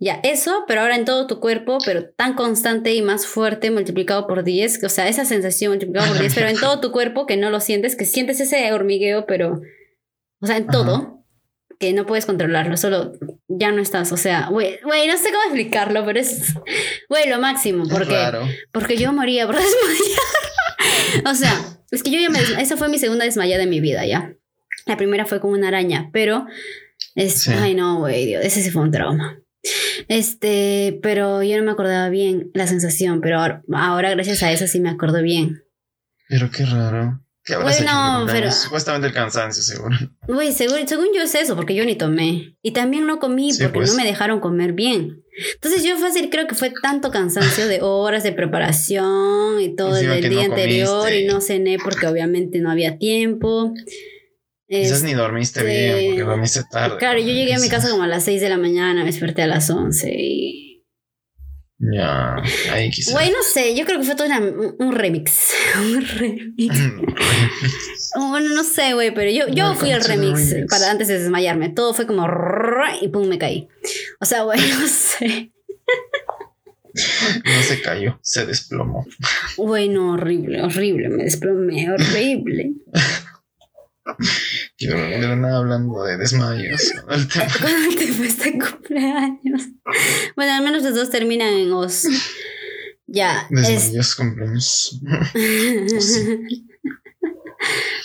[0.00, 4.28] Ya, eso, pero ahora en todo tu cuerpo, pero tan constante y más fuerte, multiplicado
[4.28, 7.36] por 10, o sea, esa sensación multiplicada por 10, pero en todo tu cuerpo que
[7.36, 9.60] no lo sientes, que sientes ese hormigueo, pero,
[10.40, 11.24] o sea, en todo,
[11.80, 13.12] que no puedes controlarlo, solo
[13.48, 16.54] ya no estás, o sea, güey, no sé cómo explicarlo, pero es,
[17.08, 18.16] güey, lo máximo, porque,
[18.70, 21.26] porque yo moría por desmayar.
[21.26, 21.60] o sea,
[21.90, 24.32] es que yo ya me, esa fue mi segunda desmayada de mi vida, ya.
[24.86, 26.46] La primera fue como una araña, pero,
[27.16, 29.42] es, ay no, güey, ese sí fue un trauma.
[30.08, 33.38] Este, pero yo no me acordaba bien la sensación, pero
[33.72, 35.62] ahora, gracias a eso sí me acuerdo bien.
[36.28, 37.24] Pero qué raro.
[37.62, 38.52] bueno, pero...
[38.52, 39.96] Supuestamente el cansancio, seguro.
[40.28, 42.56] Uy, según, según yo es eso, porque yo ni tomé.
[42.62, 43.94] Y también no comí porque no pues.
[43.94, 45.22] me dejaron comer bien.
[45.54, 50.28] Entonces yo fácil creo que fue tanto cansancio de horas de preparación y todo el
[50.28, 51.20] día no anterior comiste.
[51.20, 53.72] y no cené porque obviamente no había tiempo.
[54.68, 56.98] Quizás ni dormiste bien porque Este, dormiste tarde.
[56.98, 59.42] Claro, yo llegué a mi casa como a las 6 de la mañana, me desperté
[59.42, 60.64] a las 11 y...
[61.80, 62.34] Ya,
[62.72, 63.14] ahí quizás.
[63.14, 65.50] Güey, no sé, yo creo que fue todo una- un un remix.
[65.78, 66.76] Un remix.
[68.16, 70.70] Bueno, no sé, güey, pero yo, yo No, fui al remix, remix.
[70.70, 71.68] para antes de desmayarme.
[71.68, 72.26] Todo fue como
[73.00, 73.68] y pum, me caí.
[74.20, 75.52] O sea, güey, no sé.
[77.44, 79.06] No se cayó, se desplomó.
[79.56, 82.72] Bueno, horrible, horrible, me desplomé, horrible.
[84.80, 86.92] La nada hablando de desmayos.
[87.10, 87.46] El tema.
[87.60, 89.62] ¿Cuándo te fuiste cumpleaños?
[90.36, 92.04] Bueno, al menos los dos terminan en os.
[93.06, 93.48] Ya.
[93.50, 95.00] es- Desmayos cumpleaños.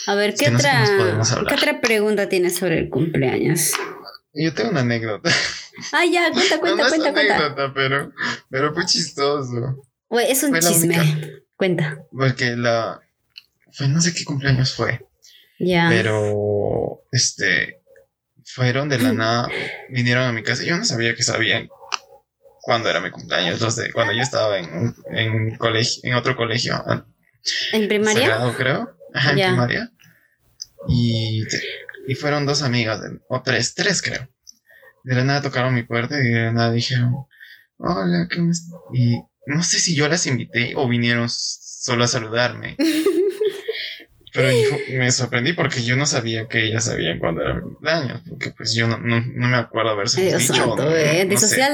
[0.07, 1.45] A ver, ¿qué que no sé qué otra.
[1.47, 3.71] ¿qué otra pregunta tienes sobre el cumpleaños?
[4.33, 5.29] Yo tengo una anécdota.
[5.91, 7.35] Ah, ya, cuenta, cuenta, no es cuenta, cuenta.
[7.37, 8.11] anécdota, pero,
[8.49, 9.85] pero fue chistoso.
[10.09, 10.99] Güey, es un Fue chisme.
[10.99, 11.27] única.
[11.55, 11.97] Cuenta.
[12.11, 12.99] Porque la.
[13.71, 15.05] Fue no sé qué cumpleaños fue.
[15.89, 17.01] Pero.
[17.11, 17.81] Este.
[18.45, 19.49] Fueron de la nada.
[19.89, 20.63] Vinieron a mi casa.
[20.63, 21.69] Yo no sabía que sabían
[22.61, 23.61] cuándo era mi cumpleaños.
[23.61, 26.83] Los de, cuando yo estaba en, en, colegio, en otro colegio.
[27.71, 28.21] ¿En primaria?
[28.21, 28.97] Sagrado, creo.
[29.13, 29.91] Ajá, en primaria.
[30.87, 31.43] Y,
[32.07, 34.27] y fueron dos amigas, de- o tres, tres creo.
[35.03, 37.25] De la nada tocaron mi puerta y de la nada dijeron,
[37.77, 38.53] hola, ¿qué me...?
[38.93, 42.75] Y no sé si yo las invité o vinieron solo a saludarme.
[44.33, 44.49] Pero
[44.97, 48.21] me sorprendí porque yo no sabía que ellas sabían cuándo era mi cumpleaños.
[48.27, 50.53] Porque pues yo no, no, no me acuerdo haberse Ay, Dios dicho.
[50.55, 50.89] santo, no-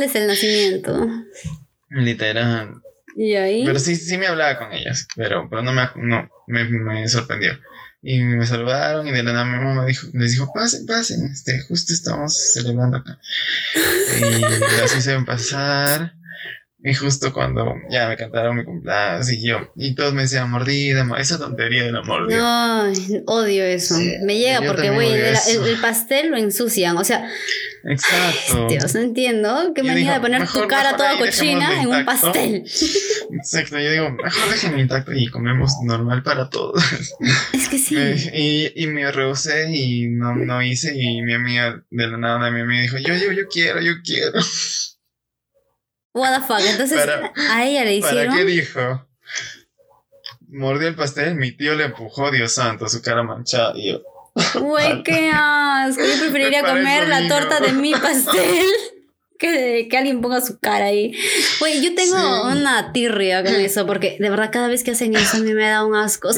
[0.02, 1.08] desde el nacimiento.
[1.90, 2.74] Literal.
[3.16, 3.66] ¿Y ahí?
[3.66, 7.58] Pero sí, sí me hablaba con ellas, pero, pero no, me, no me, me sorprendió.
[8.02, 11.60] Y me saludaron y de la nada mi mamá dijo, les dijo, pasen, pasen, este,
[11.62, 13.20] justo estamos celebrando acá.
[14.18, 14.42] Y
[14.80, 16.14] las hice pasar.
[16.82, 21.06] Y justo cuando ya me cantaron mi cumpleaños y yo, y todos me decían mordida,
[21.18, 22.38] esa tontería de la mordida.
[22.38, 22.94] No,
[23.26, 23.96] odio eso.
[23.96, 26.98] Sí, Me llega porque, güey, el, pastel lo ensucian.
[26.98, 27.30] O sea,
[27.84, 28.68] Exacto.
[28.70, 29.74] Dios, no entiendo.
[29.74, 32.64] Qué manía de poner tu cara toda cochina en un pastel.
[33.32, 36.84] Exacto, yo digo, mejor déjenme intacto y comemos normal para todos.
[37.54, 37.96] Es que sí.
[37.96, 42.52] Me- y, y me rehusé y no, no hice y mi amiga de la nada
[42.52, 44.40] mi amiga dijo yo yo yo quiero yo quiero
[46.14, 46.60] What the fuck.
[46.62, 48.36] Entonces, Para- a ella le ¿para hicieron.
[48.36, 49.08] qué dijo?
[50.52, 54.02] mordió el pastel mi tío le empujó Dios santo su cara manchada y yo
[54.60, 56.02] Güey, qué asco.
[56.02, 58.66] Yo preferiría Para comer la torta de mi pastel.
[59.40, 61.14] Que, que alguien ponga su cara ahí.
[61.62, 62.58] Güey, yo tengo Sí.
[62.58, 65.64] una tirria con eso, porque de verdad cada vez que hacen eso a mí me
[65.66, 66.30] da un asco.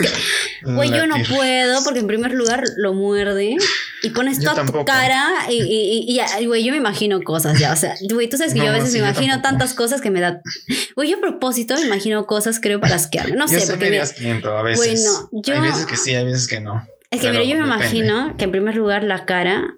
[0.64, 1.36] Güey, La yo no tierra.
[1.36, 3.56] puedo, porque en primer lugar lo muerde
[4.04, 7.74] y pones toda tu cara y, y, y- güey, yo me imagino cosas ya.
[7.74, 9.50] O sea, güey, tú sabes que yo a No, veces sí, me imagino tampoco.
[9.50, 10.40] tantas cosas que me da.
[10.96, 13.36] Güey, yo a propósito me imagino cosas, creo, para asquearme.
[13.36, 16.26] No yo sé, porque mira, asquiento a veces Bueno, yo- hay veces que sí hay
[16.26, 17.98] veces que no Es que Pero mira, yo me depende.
[17.98, 19.76] imagino que en primer lugar la cara,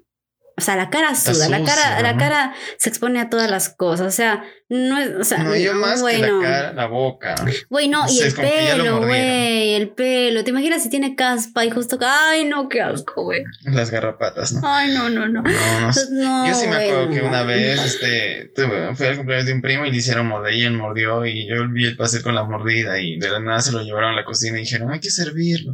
[0.55, 2.19] o sea, la cara suda, la cara, la ¿no?
[2.19, 5.73] cara se expone a todas las cosas, o sea, no es, o sea, no yo
[5.73, 6.41] más güey, que no.
[6.41, 7.35] la cara la boca
[7.69, 10.43] Güey, no, y el que pelo, güey, el pelo.
[10.43, 13.43] ¿Te imaginas si tiene caspa y justo ay, no, qué asco, güey.
[13.65, 15.41] las garrapatas no Ay, no, no, no.
[15.41, 15.51] no,
[15.81, 15.91] no.
[16.11, 17.27] No, Yo sí me acuerdo que no.
[17.29, 18.51] una vez este,
[18.95, 21.67] fui al cumpleaños de un primo y le hicieron morder y él mordió y yo
[21.69, 24.25] vi el pastel con la mordida y de la nada se lo llevaron a la
[24.25, 25.73] cocina y dijeron hay que servirlo.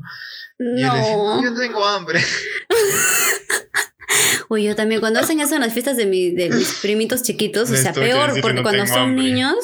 [0.58, 1.42] Y yo le dije, No.
[1.44, 2.20] yo tengo hambre.
[4.50, 7.70] Güey, yo también, cuando hacen eso en las fiestas de, mi- de mis primitos chiquitos,
[7.70, 9.26] o sea, peor, porque no cuando son hambre.
[9.26, 9.56] niños,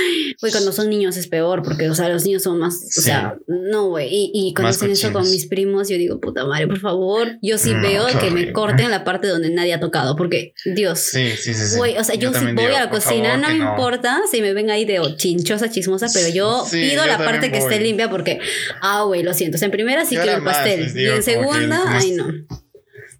[0.40, 3.02] güey, cuando son niños es peor, porque, o sea, los niños son más, o Sí.
[3.02, 6.44] sea, no, güey, y, y cuando Más hacen eso con mis primos, yo digo, puta
[6.44, 9.80] madre, por favor, yo sí No, veo que me corten la parte donde nadie ha
[9.80, 10.98] tocado, porque, Dios.
[10.98, 11.64] Sí, sí, sí.
[11.68, 11.76] sí.
[11.76, 14.20] Güey, o sea, yo, sí también voy digo, a la cocina, favor, no me importa
[14.30, 17.52] si me ven ahí de oh, chinchosa, chismosa, pero yo Sí, pido yo la parte
[17.52, 18.40] que esté limpia porque,
[18.80, 19.54] ah, güey, lo siento.
[19.54, 20.92] O sea, en primera sí Yo quiero el pastel.
[20.96, 22.26] y en segunda, ay, no.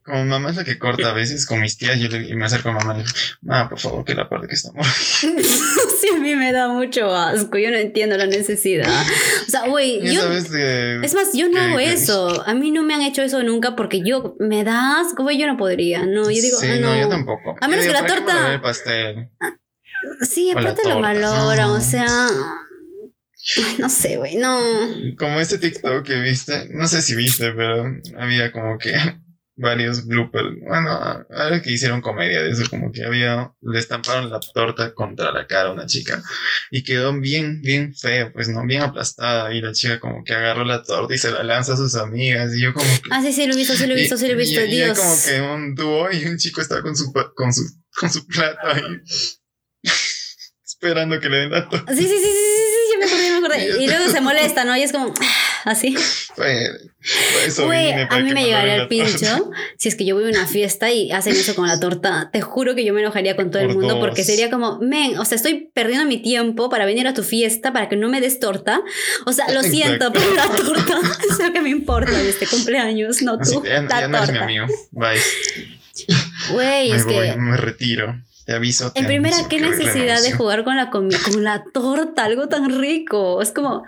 [0.05, 2.45] Como mamá es la que corta a veces con mis tías, yo le, y me
[2.47, 3.15] acerco a mamá y le digo,
[3.51, 4.85] ah, por favor, que la parte que estamos.
[5.21, 7.57] sí, a mí me da mucho asco.
[7.59, 8.91] Yo no entiendo la necesidad.
[9.47, 10.23] O sea, güey, yo.
[10.29, 12.43] que- Es más, yo no que- hago que- eso.
[12.47, 15.47] A mí no me han hecho eso nunca porque yo me da asco, güey, yo
[15.47, 16.05] no podría.
[16.05, 17.01] No, yo digo, sí, ah, no, no.
[17.01, 17.57] yo tampoco.
[17.61, 19.29] A menos que la ¿para qué torta- el pastel.
[20.29, 21.01] Sí, aparte lo torta.
[21.01, 21.81] valoran, o Ah.
[21.81, 22.07] sea.
[22.29, 24.59] ay, No sé, güey, no.
[25.19, 27.85] Como este TikTok que viste, no sé si viste, pero
[28.19, 28.95] había como que
[29.57, 30.61] varios bloopers.
[30.61, 35.33] Bueno, algo que hicieron comedia de eso, como que había, le estamparon la torta contra
[35.33, 36.23] la cara a una chica
[36.71, 39.53] y quedó bien, bien feo, pues no, bien aplastada.
[39.55, 42.55] Y la chica como que agarró la torta y se la lanza a sus amigas.
[42.55, 43.09] Y yo como que.
[43.11, 44.61] Ah, sí, sí, lo he visto, sí lo he visto, sí lo he visto.
[44.61, 44.99] y, Dios.
[44.99, 47.63] como que un dúo y un chico estaba con su, con su,
[47.95, 48.83] con su plato ahí.
[50.83, 51.95] esperando que le den la torta.
[51.95, 53.83] Sí, sí, sí, sí, sí, sí, yo me acordé, me acordé.
[53.85, 54.77] Y luego se molesta, ¿no?
[54.77, 55.15] Y es como,
[55.65, 55.97] así.
[57.45, 59.51] Eso Güey, a mí me llegaría el pincho torta.
[59.77, 62.31] si es que yo voy a una fiesta y hacen eso con la torta.
[62.33, 64.01] Te juro que yo me enojaría con todo el mundo dos.
[64.01, 67.73] porque sería como, men, o sea, estoy perdiendo mi tiempo para venir a tu fiesta
[67.73, 68.83] para que no me des torta.
[69.27, 71.01] O sea, lo siento, pero la torta
[71.31, 73.63] es lo que me importa de este cumpleaños, no tú.
[73.65, 74.45] ya, no eres mi torta.
[74.45, 74.67] amigo.
[74.93, 75.21] Bye.
[76.53, 77.37] Güey, me es voy, que.
[77.37, 78.23] me retiro.
[78.47, 78.93] Te aviso.
[78.93, 81.09] te En primera, aviso qué necesidad de jugar con la con
[81.43, 83.41] la torta, algo tan rico.
[83.41, 83.85] Es como,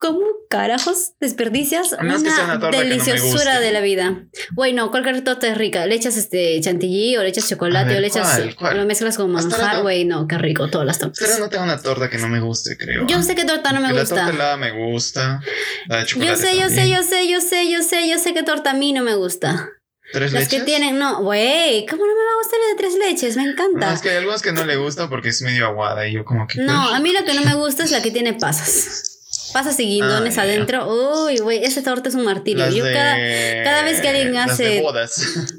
[0.00, 2.16] ¿cómo carajos desperdicias que sea una
[2.56, 4.24] una que no deliciosura de la vida?
[4.56, 5.86] Güey, no, cualquier torta es rica.
[5.86, 8.56] Le echas este chantilly o le echas chocolate ver, o le echas, ¿cuál?
[8.56, 8.76] ¿Cuál?
[8.78, 11.38] lo mezclas con manjar, güey, no, qué rico, todas las Pero tortas.
[11.38, 13.06] no tengo una torta que no me guste, creo.
[13.06, 14.30] Yo sé que torta no me La torta gusta.
[14.30, 15.40] helada me gusta.
[15.86, 16.88] La de Yo chocolate sé, yo sé, también.
[16.96, 19.68] yo sé, yo sé, yo sé, yo sé que torta a mí no me gusta.
[20.12, 20.64] ¿Tres Las que leches?
[20.66, 23.36] tienen, no, güey, ¿cómo no me va a gustar la de tres leches?
[23.36, 23.92] Me No, encanta.
[23.94, 26.48] es que hay algunos que no le gusta porque es medio aguada y yo como
[26.48, 26.60] que...
[26.62, 29.19] No, a mí la que no me gusta es la que tiene pasas.
[29.52, 30.86] Pasas y guindones Ah, adentro.
[31.26, 32.64] Uy, güey, esa torta es un martirio.
[32.66, 32.92] Las Yo de...
[32.92, 33.16] cada,
[33.64, 35.54] cada vez que alguien las hace- de bodas.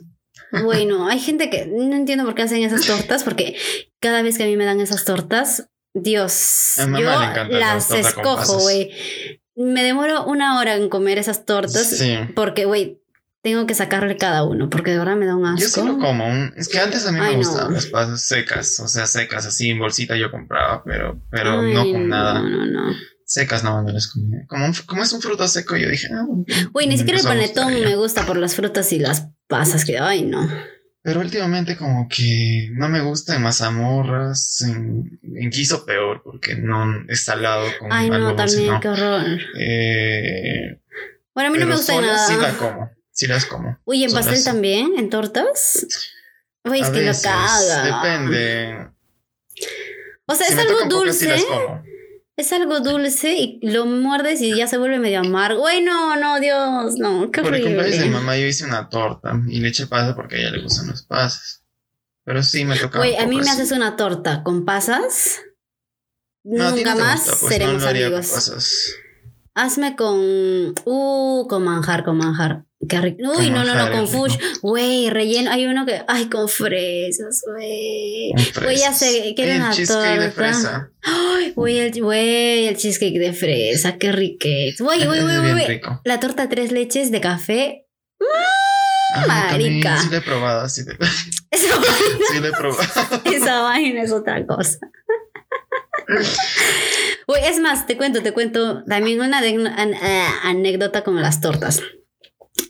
[0.64, 3.56] bueno, hay gente que no entiendo por qué hacen esas tortas, porque
[4.00, 8.92] cada vez que a mí me dan esas tortas, Dios, A yo las escojo, güey.
[9.56, 12.18] Me demoro una hora en comer esas tortas Sí.
[12.36, 13.02] porque, güey,
[13.44, 15.60] tengo que sacarle cada uno, porque de verdad me da un asco.
[15.60, 16.26] Yo sí lo como.
[16.28, 17.38] un- Es que antes a mí me Ay, no.
[17.40, 18.80] gustaban las pasas secas.
[18.80, 22.36] O sea, secas, así en bolsita yo compraba, pero, pero Ay, no con nada.
[22.42, 22.96] No, no, no.
[23.34, 24.46] Secas no, no las comía.
[24.48, 26.44] Como, un- como es un fruto seco, yo dije, ah, bueno.
[26.74, 29.98] Güey, ni Me siquiera el panetón me gusta por las frutas y las pasas, que,
[30.00, 30.50] ay, no.
[31.02, 37.06] Pero últimamente como que no me gusta en mazamorras, en, en guiso peor, porque no
[37.08, 38.80] es salado con Ay, algo no, dulce, también, no.
[38.82, 39.26] qué horror.
[39.60, 40.82] Eh,
[41.34, 42.28] Bueno, a mí no me gusta nada.
[42.28, 43.80] sí la como, sí las como.
[43.86, 44.26] Uy, ¿en solas.
[44.28, 44.92] pastel también?
[44.98, 45.88] ¿En tortas?
[46.66, 47.84] Uy, es A que lo caga.
[48.04, 48.88] Depende.
[50.28, 51.28] O sea, Si es algo pocas, sí dulce.
[51.30, 51.84] las como.
[52.38, 55.62] Es algo dulce y lo muerdes y ya se vuelve medio amargo.
[55.62, 59.40] Güey, no, no, Dios, no, qué Por el cumpleaños de mamá yo hice una torta
[59.48, 61.64] y le eché pasas porque a ella le gustan las pasas.
[62.24, 63.00] Pero sí me toca.
[63.00, 65.42] Güey, a mí me haces una torta con pasas.
[66.44, 68.28] Nunca más pues, seremos amigos.
[68.28, 68.96] Pasas.
[69.54, 70.74] Hazme con.
[70.86, 72.66] Uh, con manjar, con manjar.
[73.00, 74.38] Uy, no, no, no, con fush.
[74.62, 75.52] Güey, relleno.
[75.52, 76.04] Hay uno que.
[76.08, 78.34] Ay, con fresas, güey.
[78.62, 80.32] Güey, ya sé, torta.
[80.32, 80.92] fresa.
[81.02, 84.80] Ay, güey, el, güey, el cheesecake de fresa, qué riquez.
[84.80, 85.82] Güey, güey, güey, güey.
[86.04, 87.88] La torta tres leches de café.
[89.28, 89.98] Marica.
[89.98, 90.94] Sí lo he probado, sí, lo
[92.48, 93.22] he probado.
[93.26, 94.80] esa vaina es otra cosa.
[97.28, 101.82] Güey, es más, te cuento, te cuento también una eh, anécdota con las tortas.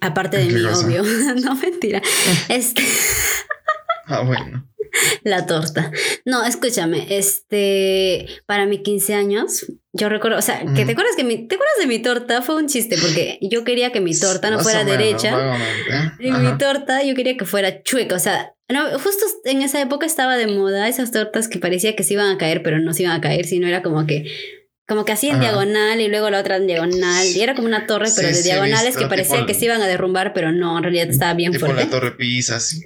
[0.02, 0.86] Aparte de ¿Qué mí, cosa?
[0.86, 1.04] obvio.
[1.44, 2.02] no, mentira.
[2.50, 2.84] Este,
[4.08, 4.68] Ah, bueno.
[5.24, 5.92] la torta.
[6.26, 11.24] No, escúchame, este, para mis 15 años, yo recuerdo, o sea, que te acuerdas que
[11.24, 12.42] mi, ¿te acuerdas de mi torta?
[12.42, 15.32] Fue un chiste, porque yo quería que mi torta no Más fuera menos, derecha.
[15.36, 15.92] vagamente.
[16.20, 16.40] Y Ajá.
[16.40, 20.36] mi torta yo quería que fuera chueca, o sea, no, justo en esa época estaba
[20.38, 23.16] de moda esas tortas que parecía que se iban a caer, pero no se iban
[23.16, 24.26] a caer, sino era como que
[24.88, 25.42] como que así en Ajá.
[25.44, 28.40] diagonal y luego la otra en diagonal, y era como una torre, pero Sí, de
[28.42, 31.34] sí, diagonales visto, que parecía que se iban a derrumbar, pero no, en realidad estaba
[31.34, 31.86] bien Tipo fuerte.
[31.86, 32.82] la torre pisa, así.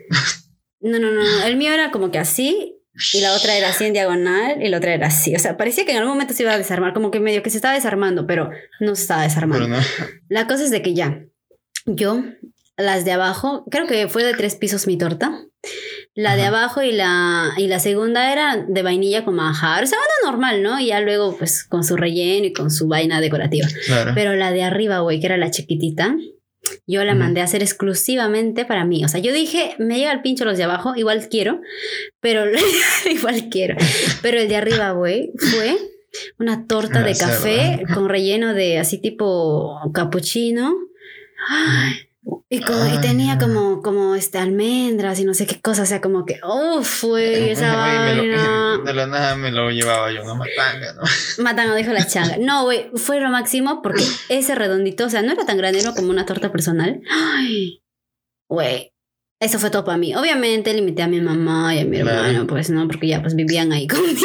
[0.82, 2.76] No, no, no, el mío era como que así
[3.14, 5.84] y la otra era así en diagonal y la otra era así, o sea, parecía
[5.86, 8.28] que en algún momento se iba a desarmar, como que medio que se estaba desarmando,
[8.28, 9.68] pero no se estaba desarmando.
[9.68, 9.78] No.
[10.30, 11.24] La cosa es de que ya,
[11.86, 12.24] yo,
[12.78, 15.44] las de abajo, creo que fue de tres pisos mi torta.
[16.16, 19.84] La de abajo y la, y la segunda era de vainilla con manjar.
[19.84, 20.80] O sea, una normal, ¿no?
[20.80, 23.68] Y ya luego, pues, con su relleno y con su vaina decorativa.
[23.86, 24.14] Claro.
[24.16, 26.16] Pero la de arriba, güey, que era la chiquitita,
[26.88, 29.04] yo la mandé a hacer exclusivamente para mí.
[29.04, 31.62] O sea, yo dije, me llega el pincho los de abajo, igual quiero,
[32.20, 32.46] pero
[33.12, 33.76] igual quiero.
[34.22, 35.78] Pero el de arriba, güey, fue
[36.40, 40.76] una torta de café con relleno de así tipo capuchino.
[41.50, 42.08] Ay,
[42.50, 43.42] y, como- y Ay, tenía no.
[43.48, 47.50] como, como este, almendras y no sé qué cosa, o sea, como que, uff, güey,
[47.52, 48.78] esa vaina.
[48.86, 51.02] de la nada me lo llevaba yo, una matanga, ¿no?
[51.44, 52.38] Matando, dijo la changa.
[52.40, 55.94] No, güey, fue lo máximo porque ese redondito, o sea, no era tan grande, era
[55.94, 57.02] como una torta personal.
[57.10, 57.82] Ay,
[58.50, 58.92] güey,
[59.40, 60.16] eso fue todo para mí.
[60.16, 62.26] Obviamente limité a mi mamá y a mi Claro.
[62.26, 64.20] hermano, pues no, porque ya pues vivían ahí conmigo.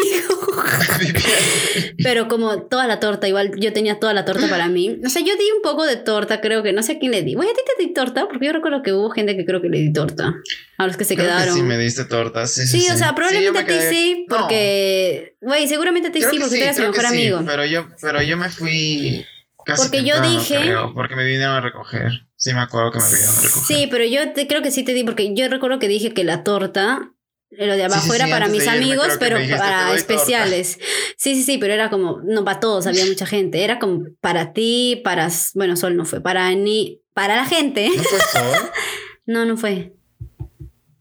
[2.02, 4.98] Pero como toda la torta, igual yo tenía toda la torta para mí.
[5.04, 7.22] O sea, yo di un poco de torta, creo que no sé a quién le
[7.22, 7.34] di.
[7.34, 9.68] Güey, a ti te di torta, porque yo recuerdo que hubo gente que creo que
[9.68, 10.34] le di torta.
[10.78, 11.54] A los que se Creo que quedaron.
[11.54, 12.52] sí me diste tortas.
[12.52, 15.36] Sí, sí, Sí, o sea, Sí, probablemente yo me a ti sí, No, porque.
[15.40, 17.42] Güey, seguramente a ti creo sí, que porque tú eras mi que mejor sí, amigo.
[17.46, 19.26] Pero yo, pero yo me fui
[19.64, 22.26] casi Porque yo temprano, dije- creo, porque me vinieron a recoger.
[22.40, 23.66] Sí, me acuerdo que me vinieron a recoger.
[23.66, 26.24] Sí, pero yo te, creo que sí te di, porque yo recuerdo que dije que
[26.24, 27.12] la torta
[27.50, 30.78] Lo de abajo sí, era sí, para mis amigos, pero me dijiste, "Te para especiales.
[31.18, 33.62] Sí, sí, sí, pero era como, no para todos, había mucha gente.
[33.62, 37.90] Era como para ti, para, bueno, Sol no fue, para ni, para la gente.
[37.94, 38.70] ¿No fue Sol?
[39.26, 39.92] No, no fue.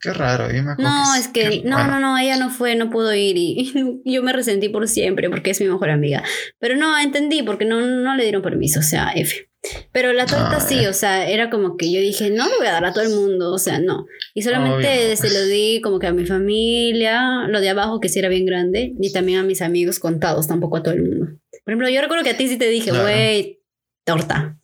[0.01, 2.89] Qué raro, yo me No, es que, no, bueno, no, no, ella no fue, no
[2.89, 3.71] pudo ir y,
[4.03, 6.23] y yo me resentí por siempre porque es mi mejor amiga.
[6.59, 9.48] Pero no, entendí porque no, no le dieron permiso, o sea, F.
[9.91, 12.67] Pero la torta Ah, sí, o sea, era como que yo dije, no le voy
[12.67, 14.05] a dar a todo el mundo, o sea, no.
[14.33, 18.09] Y solamente Obvio, se lo di como que a mi familia, lo de abajo que
[18.09, 21.25] sí era bien grande, y también a mis amigos contados, tampoco a todo el mundo.
[21.65, 23.59] Por ejemplo, yo recuerdo que a ti sí te dije, güey,
[24.05, 24.57] torta.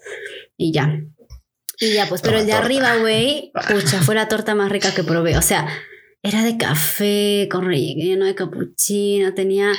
[0.58, 1.02] Y ya.
[1.80, 2.66] Y ya, pues, pero el de torta.
[2.66, 5.38] arriba, güey, pucha, fue la torta más rica que probé.
[5.38, 5.68] O sea,
[6.24, 9.74] era de café, con relleno de capuchino, tenía...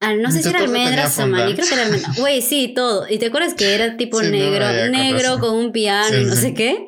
[0.00, 2.16] ah, no sé ¿Y si era almendras o maní, creo que era almendras.
[2.20, 3.06] Güey, sí, todo.
[3.08, 6.34] ¿Y te acuerdas que era tipo Sí, negro, negro con un piano Sí, y no
[6.36, 6.42] sí.
[6.42, 6.86] sé qué?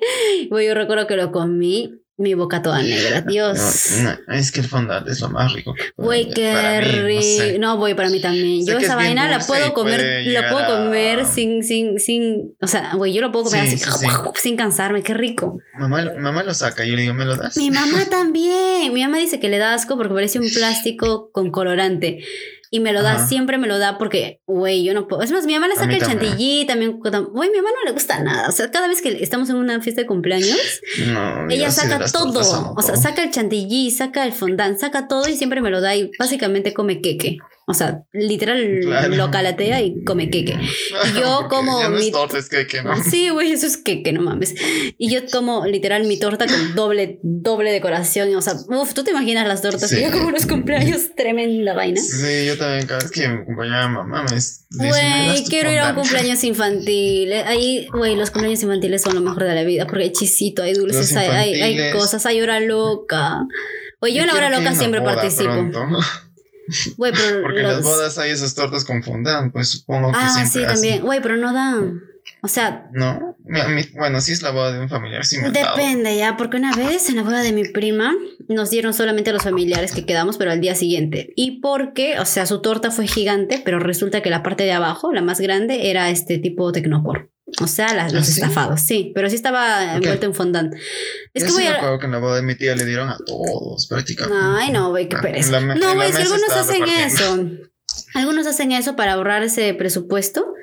[0.51, 3.23] Güey, yo recuerdo que lo comí, mi boca toda negra.
[3.23, 3.59] Dios.
[4.03, 5.75] No, no, es que el fondant es lo más rico.
[5.97, 7.23] Güey, qué mí, no rico.
[7.23, 7.59] sé.
[7.59, 8.67] No, voy para mí también.
[8.67, 12.67] Yo esa es vaina la puedo comer, la puedo a- comer sin, sin, sin, o
[12.67, 14.07] sea, güey, yo lo puedo comer Sí, así, sí, sí.
[14.43, 15.59] sin cansarme, qué rico.
[15.79, 17.57] Mamá, mamá lo saca, yo le digo, ¿me lo das?
[17.57, 18.93] Mi mamá también.
[18.93, 22.19] Mi mamá dice que le da asco porque parece un plástico con colorante.
[22.73, 23.27] Y me lo da, Ajá.
[23.27, 25.23] siempre me lo da porque, güey, yo no puedo.
[25.23, 26.31] Es más, mi mamá le saca el también.
[26.31, 27.01] chantilly también.
[27.01, 28.49] Güey, mi mamá no le gusta nada.
[28.49, 30.57] O sea, cada vez que estamos en una fiesta de cumpleaños,
[31.09, 32.75] No, ella saca todo.
[32.77, 35.97] O sea, saca el chantilly, saca el fondant, saca todo y siempre me lo da
[35.97, 37.39] y básicamente come queque.
[37.71, 39.15] O sea, literal Claro.
[39.17, 40.57] lo calatea y come queque.
[41.15, 42.95] y yo como no mi- torta, es que, que no.
[43.03, 44.55] Sí, güey, eso es que, que no mames.
[44.99, 48.35] Y yo como literal mi torta con doble, doble decoración.
[48.35, 50.01] O sea, uff, tú te imaginas las tortas Sí.
[50.03, 52.01] yo como los cumpleaños, tremenda vaina.
[52.01, 54.97] Sí, yo también, cada vez que me acompañaba mamá, me dice, "¿Me das
[55.33, 57.33] Güey, quiero ir a un fondant?" cumpleaños infantil.
[57.33, 60.63] Eh, Ahí, güey, los cumpleaños infantiles son lo mejor de la vida porque hay chisito,
[60.63, 63.41] hay dulces, hay, hay, hay cosas, hay hora loca.
[64.01, 65.51] Güey, yo en la hora loca siempre participo.
[65.51, 65.81] pronto.
[66.97, 70.45] Güey, pero Porque en las bodas hay esas tortas con fondant, pues supongo que Ah,
[70.47, 71.03] sí, también.
[71.03, 72.01] Güey, pero no dan.
[72.43, 75.51] O sea, No, Mi- bueno, si es la boda de un familiar, sí me.
[75.51, 78.15] Depende ya, porque una vez en la boda de mi prima
[78.49, 81.33] nos dieron solamente a los familiares que quedamos, pero al día siguiente.
[81.37, 85.13] Y porque, o sea, su torta fue gigante, pero resulta que la parte de abajo,
[85.13, 87.31] la más grande, era este tipo tecnopor.
[87.61, 88.41] O sea, las, los ¿Ah, sí?
[88.41, 90.75] estafados, sí, pero sí estaba envuelto en fondant.
[91.35, 91.77] Es Yo que sí voy me a...
[91.77, 94.39] acuerdo que en la boda de mi tía le dieron a todos, prácticamente.
[94.43, 95.61] Ay, no, güey, qué Ah, pereza.
[95.61, 97.49] la No, güey, si algunos hacen eso.
[98.15, 100.55] Algunos hacen eso para ahorrar ese presupuesto.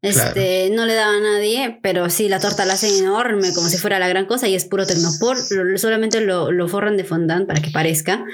[0.00, 3.78] Este, no le daba a nadie, pero sí, la torta la hacen enorme, como si
[3.78, 5.36] fuera la gran cosa, y es puro tecnopor.
[5.50, 8.24] Lo- solamente lo, lo forran de fondant para que parezca.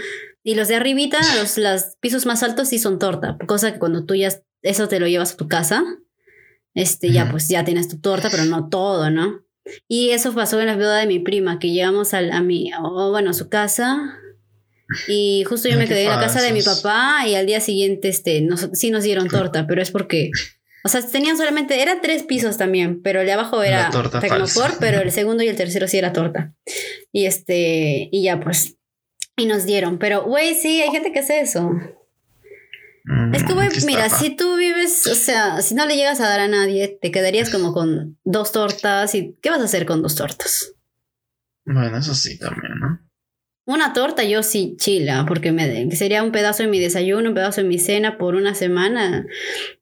[0.43, 3.39] Y los de arribita, los, los pisos más altos sí son torta.
[3.47, 4.29] Cosa que cuando tú ya
[4.61, 5.83] eso te lo llevas a tu casa,
[6.75, 9.41] este, ya pues ya tienes tu torta, pero no todo, ¿no?
[9.89, 13.11] Y eso pasó en la boda de mi prima, que llegamos al- a, mi, o
[13.11, 14.19] bueno, a su casa.
[15.09, 18.09] Y justo yo me quedé en la casa de mi papá y al día siguiente
[18.09, 20.31] este, nos, sí nos dieron torta, pero es porque,
[20.85, 25.01] o sea, tenían solamente, eran tres pisos también, pero el de abajo era tecnopor, pero
[25.01, 26.55] el segundo y el tercero sí era torta.
[27.13, 28.77] Y este, y ya pues,
[29.39, 31.71] y nos dieron, pero güey, sí, hay gente que hace eso.
[33.05, 34.23] Mm, Es que, güey, mira, estafa.
[34.25, 37.51] si tú vives, o sea, si no le llegas a dar a nadie, te quedarías
[37.51, 40.73] como con dos tortas y ¿qué vas a hacer con dos tortas?
[41.67, 43.01] Bueno, eso sí también, ¿no?
[43.67, 47.63] Una torta yo sí chila, porque me sería un pedazo de mi desayuno, un pedazo
[47.63, 49.27] de mi cena por una semana.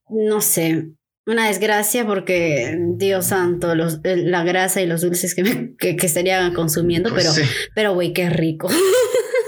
[0.08, 0.88] No sé,
[1.26, 5.96] una desgracia porque, Dios santo, los, el- la grasa y los dulces que, me- que,
[5.96, 7.42] que estaría consumiendo, Pues pero, sí.
[7.74, 8.68] pero, güey, qué rico.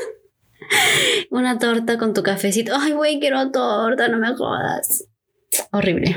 [1.30, 2.72] una torta con tu cafecito.
[2.76, 5.04] Ay, güey, quiero torta, no me jodas.
[5.72, 6.16] Horrible.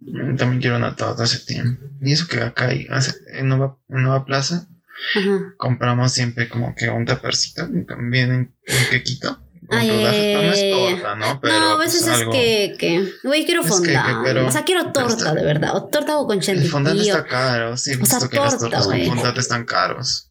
[0.00, 1.84] Mm, También quiero una torta hace tiempo.
[2.00, 4.66] Y eso que acá hay, hace- en Nueva, en Nueva Plaza
[5.14, 5.54] Ajá.
[5.58, 8.54] compramos siempre como que un tapercito, viene un
[8.90, 9.38] quequito.
[9.72, 10.08] Ay, no
[10.52, 10.70] es
[11.00, 11.40] torta, ¿no?
[11.40, 14.04] Pero no, a pues, veces es algo- que, que, güey, quiero fondant.
[14.04, 15.76] que- que- pero- o sea, quiero torta está- de verdad.
[15.76, 16.68] O torta o con El chantilly.
[16.68, 19.64] fondant o- está caro, sí, o sea, visto que las torta, tortas con fondant están
[19.64, 20.29] caros.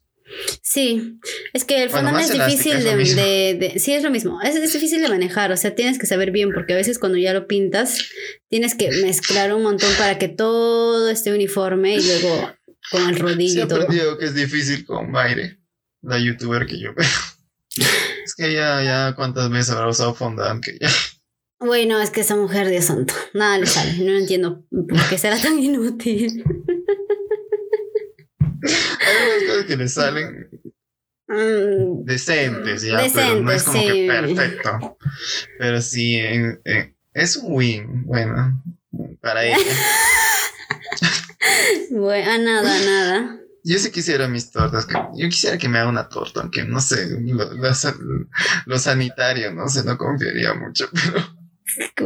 [0.62, 1.18] Sí,
[1.52, 4.02] es que el Bueno, fondant más es difícil de, es lo de- de- Sí, es
[4.02, 4.40] lo mismo.
[4.42, 5.50] Es, es difícil de manejar.
[5.52, 7.98] O sea, tienes que saber bien porque a veces cuando ya lo pintas,
[8.48, 12.50] tienes que mezclar un montón para que todo esté uniforme y luego
[12.90, 14.18] con el rodillo he y todo.
[14.18, 15.58] que es difícil con Mayre,
[16.02, 17.08] la youtuber que yo veo.
[18.24, 20.88] Es que ya, ya cuántas veces habrá usado fondant que ya.
[21.60, 23.92] Güey, no, es que esa mujer, Dios santo, nada le sale.
[24.04, 26.42] No entiendo por qué será tan inútil.
[29.62, 30.50] Cosas que le salen
[31.32, 33.86] Mm, decentes, ya, pero no es como sí.
[33.86, 34.98] que perfecto.
[35.60, 36.20] Pero sí,
[37.14, 38.62] es un win, bueno,
[39.20, 39.56] para ella.
[41.90, 43.40] Bueno, a nada, nada.
[43.64, 44.86] Yo sí quisiera mis tortas.
[45.16, 47.50] yo quisiera que me haga una torta, aunque no sé, lo,
[48.66, 51.26] lo sanitario, no sé, no confiaría mucho, pero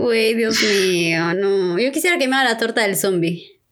[0.05, 1.79] Güey, Dios mío, no.
[1.79, 3.63] Yo quisiera que me haga la torta del zombie.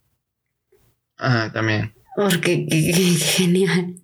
[1.18, 1.94] ah, también.
[2.30, 3.94] Porque qué, qué- genial.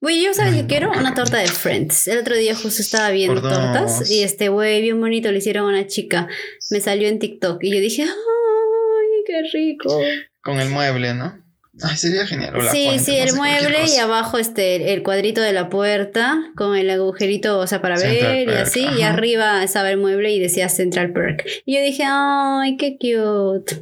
[0.00, 2.08] Güey, yo sabes que quiero una torta de Friends.
[2.08, 5.68] El otro día justo estaba viendo tortas y este güey bien bonito le hicieron a
[5.68, 6.28] una chica.
[6.70, 10.00] Me salió en TikTok y yo dije, ¡ay, qué rico!
[10.42, 11.38] Con el mueble, ¿no?
[11.82, 12.54] Ay, sería genial.
[12.72, 17.58] Sí, sí, el mueble y abajo este el cuadrito de la puerta con el agujerito,
[17.58, 21.12] o sea, para Central ver y así, y arriba estaba el mueble y decía Central
[21.12, 21.46] Perk.
[21.64, 23.78] Y yo dije, ¡ay, qué cute!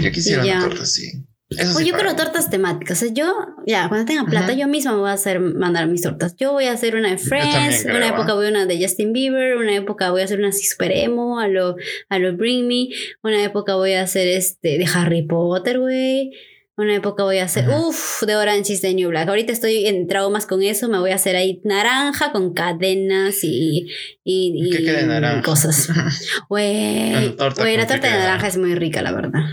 [0.00, 1.12] Yo quisiera una torta así.
[1.58, 2.98] Eso sí Oye, yo quiero tortas temáticas.
[2.98, 3.32] O sea, yo,
[3.66, 6.34] ya, cuando tenga plata, yo misma me voy a hacer mandar mis tortas.
[6.36, 8.10] Yo voy a hacer una de Friends, creo, una ¿ah?
[8.10, 10.92] época voy a una de Justin Bieber, una época voy a hacer una así super
[10.92, 11.76] emo a lo,
[12.08, 12.88] a lo Bring Me,
[13.22, 16.32] una época voy a hacer este de Harry Potter, güey.
[16.76, 19.28] Una época voy a hacer, uff, de Orange is the New Black.
[19.28, 20.88] Ahorita estoy en traumas con eso.
[20.88, 23.86] Me voy a hacer ahí naranja con cadenas y,
[24.24, 25.42] y, y ¿Qué naranja?
[25.42, 25.88] cosas.
[26.48, 28.48] Güey, la torta de naranja.
[28.48, 29.44] es muy rica, la verdad.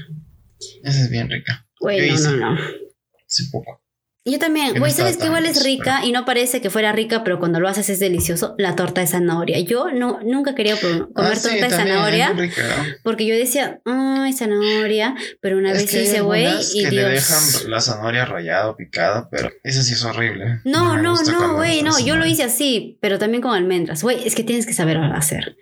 [0.83, 1.67] Esa es bien rica.
[1.81, 2.31] Güey, Yo no, hice.
[2.37, 2.59] no, no.
[3.27, 3.79] Hace poco.
[4.23, 6.91] Yo también, no güey, ¿sabes qué igual es rica, rica y no parece que fuera
[6.91, 8.53] rica, pero cuando lo haces es delicioso?
[8.59, 9.59] La torta de zanahoria.
[9.61, 12.35] Yo no, nunca quería pro- comer Ah, sí, torta de zanahoria
[13.03, 17.11] porque yo decía, ay, zanahoria, pero una Es vez hice, güey, y que le Dios.
[17.13, 20.59] dejan la zanahoria rayada o picada, pero eso sí es horrible.
[20.65, 24.03] No, no, no, güey, está no, yo lo hice así, pero también con almendras.
[24.03, 25.57] Güey, es que tienes que saber hacer.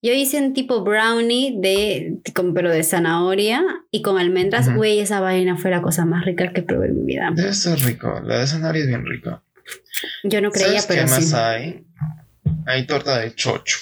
[0.00, 4.72] Yo hice un tipo brownie de, con- pero de zanahoria y con almendras.
[4.72, 7.30] Güey, esa vaina fue la cosa más rica que probé en mi vida.
[7.34, 8.20] Debe ser rico.
[8.24, 9.42] La de zanahoria es bien rica.
[10.22, 11.34] Yo no creía, ¿Sabes qué pero más sí.
[11.36, 11.86] hay?
[12.66, 13.76] Hay torta de chocho.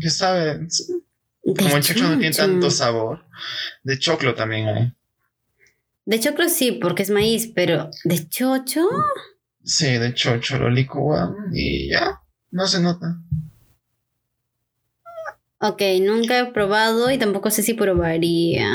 [0.00, 0.58] ¿Qué sabe?
[1.44, 3.24] De Como el chocho no tiene tanto sabor.
[3.82, 4.92] De choclo también hay.
[6.06, 8.88] De choclo sí, porque es maíz, pero de chocho.
[9.62, 12.20] Sí, de chocho lo licúan y ya.
[12.50, 13.20] No se nota.
[15.62, 18.66] Ok, nunca he probado y tampoco sé si probaría.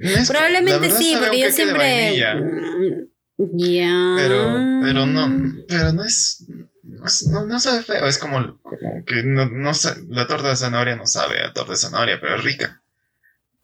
[0.00, 2.10] Es- Probablemente sí, porque yo siempre.
[2.10, 4.14] Mm, Ya.
[4.16, 6.46] Pero, pero no, pero no es,
[6.84, 9.72] no, es- no, no sabe feo, es como, como que no, no
[10.08, 12.80] la torta de zanahoria no sabe a torta de zanahoria, pero es rica.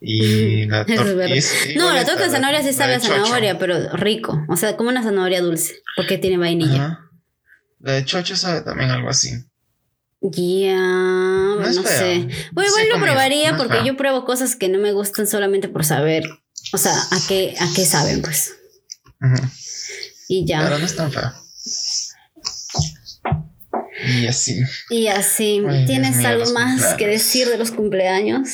[0.00, 1.36] Y la es torta verdad.
[1.76, 4.44] No, la torta de zanahoria sí sabe a zanahoria, pero rico.
[4.48, 6.98] O sea, como una zanahoria dulce, porque tiene vainilla.
[7.78, 9.30] La de chocho sabe también algo así.
[10.22, 12.28] Ya, no, sé.
[12.52, 13.84] Bueno, Sí igual he lo probaría porque feo.
[13.86, 16.24] yo pruebo cosas que no me gustan solamente por saber.
[16.74, 18.54] O sea, a qué, a qué saben, pues.
[20.28, 20.62] Y ya.
[20.64, 21.32] Pero no es tan feo.
[24.06, 24.60] Y así.
[24.88, 28.48] Y así, Ay, ¿tienes mío, algo más que decir de los cumpleaños?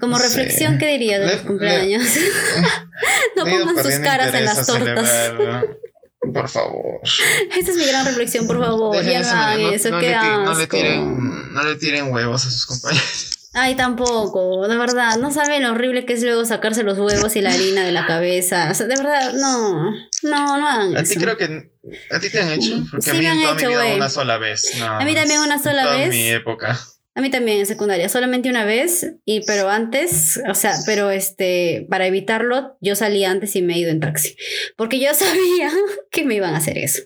[0.00, 0.24] Como No sé.
[0.28, 2.04] reflexión, ¿qué diría de Le- los cumpleaños?
[3.36, 5.08] no Le pongan sus caras en las tortas.
[5.08, 5.76] celebrar,
[6.20, 7.00] Por favor.
[7.02, 8.94] Esa es mi gran reflexión, por favor.
[8.96, 10.14] Dejen Ya eso, no eso, no le ti-
[10.44, 13.36] no le tiren- no le tiren huevos a sus compañeros.
[13.52, 15.16] Ay, tampoco, de verdad.
[15.16, 18.06] No saben lo horrible que es luego sacarse los huevos y la harina de la
[18.06, 18.68] cabeza.
[18.70, 19.90] O sea, de verdad, no.
[20.22, 21.20] No, no hagan A ti eso.
[21.20, 21.72] creo que.
[22.12, 22.84] ¿A ti te han hecho?
[22.90, 24.72] Porque Sí a mí me han en toda hecho, mi vida una sola vez.
[24.78, 26.10] No, A mí también una en sola toda vez.
[26.10, 26.78] mi época.
[27.20, 31.86] A mí también en secundaria, solamente una vez, y pero antes, o sea, pero este,
[31.90, 34.34] para evitarlo, yo salía antes y me he ido en taxi,
[34.74, 35.70] porque yo sabía
[36.10, 37.02] que me iban a hacer eso.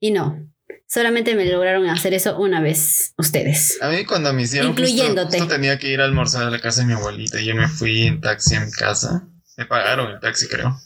[0.00, 0.48] Y no,
[0.88, 3.76] solamente me lograron hacer eso una vez ustedes.
[3.82, 4.68] A mí cuando me hicieron.
[4.72, 5.38] justo- Incluyéndote.
[5.38, 7.38] Justo, tenía que ir a almorzar a la casa de mi abuelita.
[7.38, 9.28] Y yo me fui en taxi a mi casa.
[9.58, 10.80] Me pagaron el taxi, creo.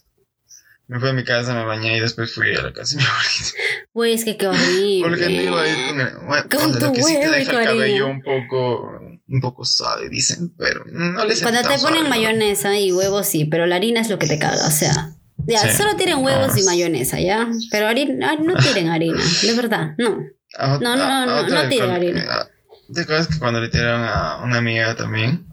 [0.88, 3.08] Me fui a mi casa, me bañé y después fui a la casa de mi
[3.08, 3.50] abuelita.
[3.92, 5.00] Güey, es que qué horrible.
[5.08, 6.16] Porque iba a ir con el.
[6.26, 9.00] Bueno, Con tu lo que sí te huevo y deja el cabello un poco.
[9.28, 10.54] Un poco suave, dicen.
[10.58, 14.18] Pero no les Cuando te ponen mayonesa y huevos, sí, pero la harina es lo
[14.18, 15.12] que te caga, o sea.
[15.48, 15.76] Ya, Sí.
[15.76, 17.48] solo tienen huevos No, y es- mayonesa, ¿ya?
[17.70, 20.10] Pero harina, ah, no tiren harina, de verdad, no.
[20.58, 22.48] No, no, no, no, no tiren harina.
[22.94, 25.46] ¿Te acuerdas que cuando le tiraron a una amiga también?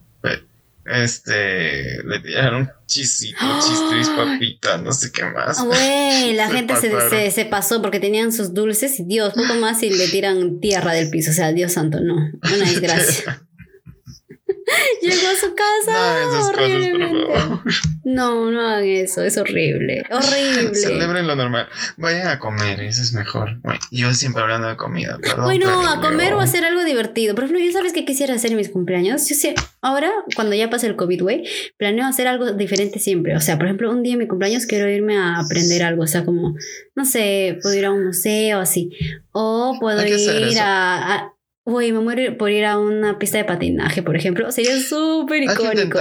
[0.85, 5.59] Este, le tiraron chisito, chistris, papita, no sé qué más.
[5.59, 9.33] Ah, Güey, la Se gente se, se, se pasó porque tenían sus dulces y Dios,
[9.33, 11.31] poco más y le tiran tierra del piso.
[11.31, 12.15] O sea, Dios santo, no.
[12.15, 13.41] Una desgracia.
[15.01, 16.21] Llegó a su casa.
[16.23, 17.27] No cosas, horriblemente.
[18.05, 20.03] No, no hagan eso, es horrible.
[20.09, 20.75] Horrible.
[20.75, 21.67] Celebren lo normal.
[21.97, 23.59] Vayan a comer, eso es mejor.
[23.61, 25.45] Bueno, yo siempre hablando de comida, perdón.
[25.45, 27.35] Bueno, a comer yo- o hacer algo divertido.
[27.35, 29.27] Por ejemplo, yo sabes qué quisiera hacer en mis cumpleaños.
[29.29, 31.43] Yo sé, ahora, cuando ya pase el COVID, güey,
[31.77, 33.35] planeo hacer algo diferente siempre.
[33.35, 36.03] O sea, por ejemplo, un día en mi cumpleaños quiero irme a aprender algo.
[36.03, 36.55] O sea, como,
[36.95, 38.91] no sé, puedo ir a un museo así.
[39.31, 41.32] O puedo ir a-
[41.65, 44.51] Güey, me muero por ir a una pista de patinaje, por ejemplo.
[44.51, 45.99] Sería súper icónico.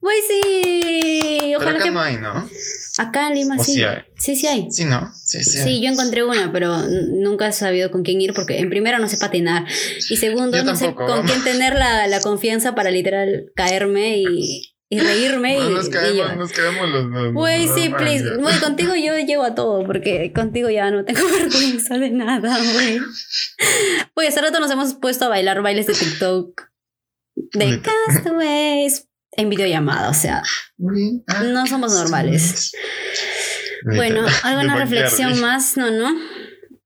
[0.00, 1.38] Güey, sí.
[1.40, 1.90] Pero Ojalá acá que.
[1.90, 2.48] no hay, ¿no?
[2.98, 3.72] Acá en Lima O sí.
[3.72, 3.98] sí hay.
[4.18, 4.70] Sí, sí hay.
[4.70, 5.10] Sí, ¿no?
[5.14, 5.58] Sí, sí.
[5.58, 9.08] Sí, yo encontré una, pero nunca he sabido con quién ir porque en primero no
[9.08, 9.64] sé patinar
[10.10, 14.69] y segundo Yo no sé con quién tener la, la confianza para literal caerme y,
[14.92, 17.32] y reírme No, y, nos caemos, nos caemos los dos.
[17.32, 18.36] Güey, sí, No, please.
[18.36, 23.00] Güey, contigo yo llego a todo porque contigo ya no tengo vergüenza de nada, güey.
[24.16, 26.62] Güey, hace rato nos hemos puesto a bailar bailes de TikTok
[27.52, 27.80] de.
[27.80, 30.42] Castaways en videollamada, o sea,
[31.28, 32.72] ah, no somos normales.
[33.84, 35.76] Bueno, ¿alguna reflexión más?
[35.76, 36.10] No, no.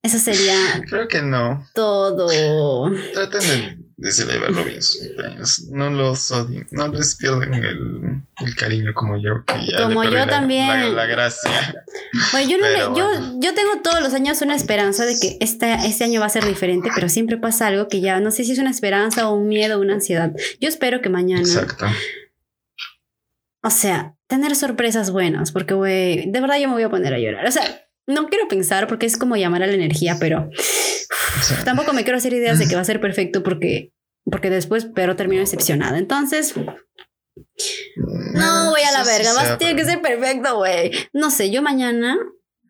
[0.02, 0.54] Eso sería
[0.90, 1.66] Creo que no.
[1.74, 2.92] todo.
[3.14, 5.64] Traten de, de celebrarlo bien sus cumpleaños.
[5.70, 6.66] No los odien.
[6.72, 9.44] No les pierden el, el cariño como yo.
[9.46, 10.66] Que ya Como yo la- también.
[10.68, 11.84] La, la gracia.
[12.32, 15.72] Bueno, yo, no le- Pero yo, tengo todos los años una esperanza de que este,
[15.86, 18.52] este año va a ser diferente, pero siempre pasa algo que ya no sé si
[18.52, 20.32] es una esperanza o un miedo o una ansiedad.
[20.60, 21.86] Yo espero que mañana, Exacto.
[23.62, 27.18] o sea, tener sorpresas buenas, porque, güey, de verdad yo me voy a poner a
[27.18, 27.46] llorar.
[27.46, 30.48] O sea, no quiero pensar porque es como llamar a la energía, pero
[31.64, 33.92] tampoco me quiero hacer ideas de que va a ser perfecto porque,
[34.24, 35.98] porque después, pero termino decepcionada.
[35.98, 36.54] Entonces,
[38.34, 39.32] No, voy a la verga.
[39.34, 40.90] Vas, tiene que ser perfecto, güey.
[41.12, 42.16] No sé, yo mañana,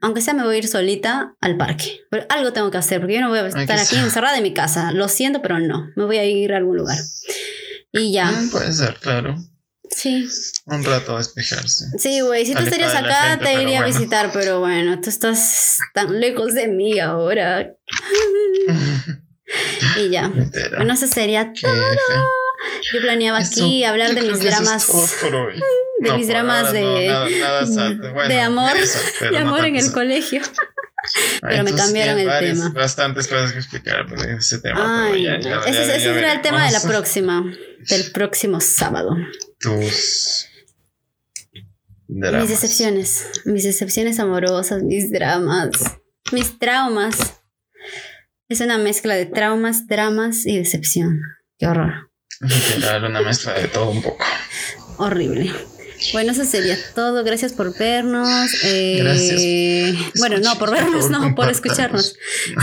[0.01, 2.01] aunque sea, me voy a ir solita al parque.
[2.11, 4.55] Pero algo tengo que hacer, porque yo no voy a estar aquí encerrada en mi
[4.55, 4.93] casa.
[4.93, 5.89] Lo siento, pero no.
[5.97, 6.99] Me voy a ir a algún lugar.
[7.93, 8.31] Y ya.
[8.31, 9.37] Mm, Puede ser, claro.
[9.97, 10.27] Sí.
[10.67, 11.85] Un rato a despejarse.
[11.99, 12.45] Sí, güey.
[12.45, 13.97] Si tú estarías acá, gente, te iría a bueno.
[13.99, 17.71] visitar, pero bueno, tú estás tan lejos de mí ahora.
[19.99, 20.33] Y ya.
[20.77, 21.75] Bueno, eso sería Qué todo.
[22.93, 24.89] Yo planeaba Eso- aquí hablar de mis dramas.
[26.01, 27.97] de mis dramas de- no, nada- nada sad.
[28.13, 28.73] Bueno, de amor,
[29.21, 30.41] De no amor en el colegio.
[31.43, 32.71] Pero me cambiaron el varias- tema.
[32.75, 35.05] Bastantes cosas que explicar pues, ese tema.
[35.07, 37.45] Ay, pero ya, ya, ese, ya- ese ya será el tema de la próxima,
[37.91, 39.11] del próximo sábado.
[39.65, 40.47] Tus
[42.07, 45.71] Mis decepciones, mis decepciones amorosas, mis dramas,
[46.33, 47.41] mis traumas.
[48.51, 51.19] Es una mezcla de traumas, dramas y decepción.
[51.59, 52.11] Qué horror.
[52.41, 54.23] Literal, una mezcla de todo un poco.
[54.99, 55.51] Horrible.
[56.13, 57.25] Bueno, eso sería todo.
[57.25, 58.29] Gracias por vernos.
[58.65, 60.13] Eh, Gracias.
[60.19, 62.17] Bueno, no, por vernos, por no, por escucharnos.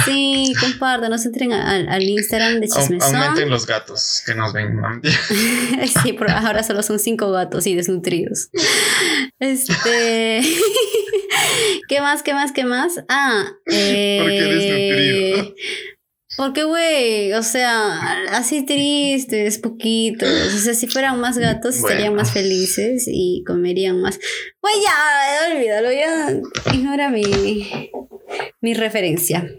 [0.05, 3.15] Sí, compártanos, entren a- al, al Instagram de Chismesón.
[3.15, 4.79] Aumenten los gatos que nos ven.
[6.03, 8.49] Sí, pero ahora solo son cinco gatos y desnutridos.
[9.39, 10.41] Este.
[11.87, 12.23] ¿Qué más?
[12.23, 12.51] ¿Qué más?
[12.51, 12.93] ¿Qué más?
[13.09, 15.55] Ah, eh, ¿Por qué desnutrido?
[16.41, 20.27] Porque, güey, o sea, así tristes, poquitos.
[20.27, 24.19] O sea, si fueran más gatos, estarían más felices y comerían más.
[24.59, 26.41] Güey, ya, olvídalo, ya.
[26.73, 27.91] Ignora mi,
[28.59, 29.53] mi referencia.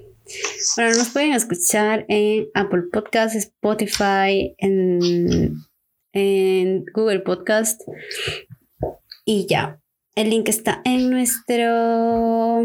[0.75, 5.55] Bueno, nos pueden escuchar en Apple Podcast, Spotify, en,
[6.13, 7.81] en Google Podcast.
[9.25, 9.81] Y ya.
[10.17, 12.65] El link está en nuestro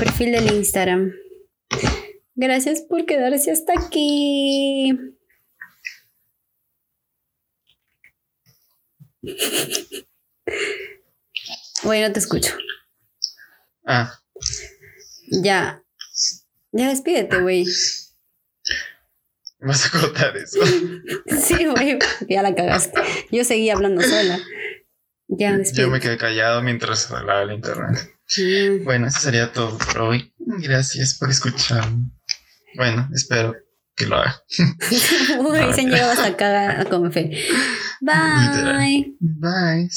[0.00, 1.12] perfil del Instagram.
[2.34, 4.92] Gracias por quedarse hasta aquí.
[11.82, 12.54] Bueno, no te escucho.
[13.86, 14.18] Ah,
[15.30, 15.82] Ya.
[16.74, 17.66] Ya despídete, güey.
[19.60, 20.58] vas a cortar eso.
[21.42, 21.98] Sí, güey.
[22.28, 23.00] Ya la cagaste.
[23.30, 24.38] Yo seguí hablando sola.
[25.28, 28.14] Ya, Yo me quedé callado mientras hablaba el internet.
[28.36, 28.84] Mm.
[28.84, 30.32] Bueno, eso sería todo por hoy.
[30.38, 31.84] Gracias por escuchar.
[32.76, 33.54] Bueno, espero
[33.94, 34.42] que lo haga.
[35.40, 37.30] Uy, se han llegado hasta acá con fe.
[38.00, 39.14] Bye.
[39.20, 39.88] Bye.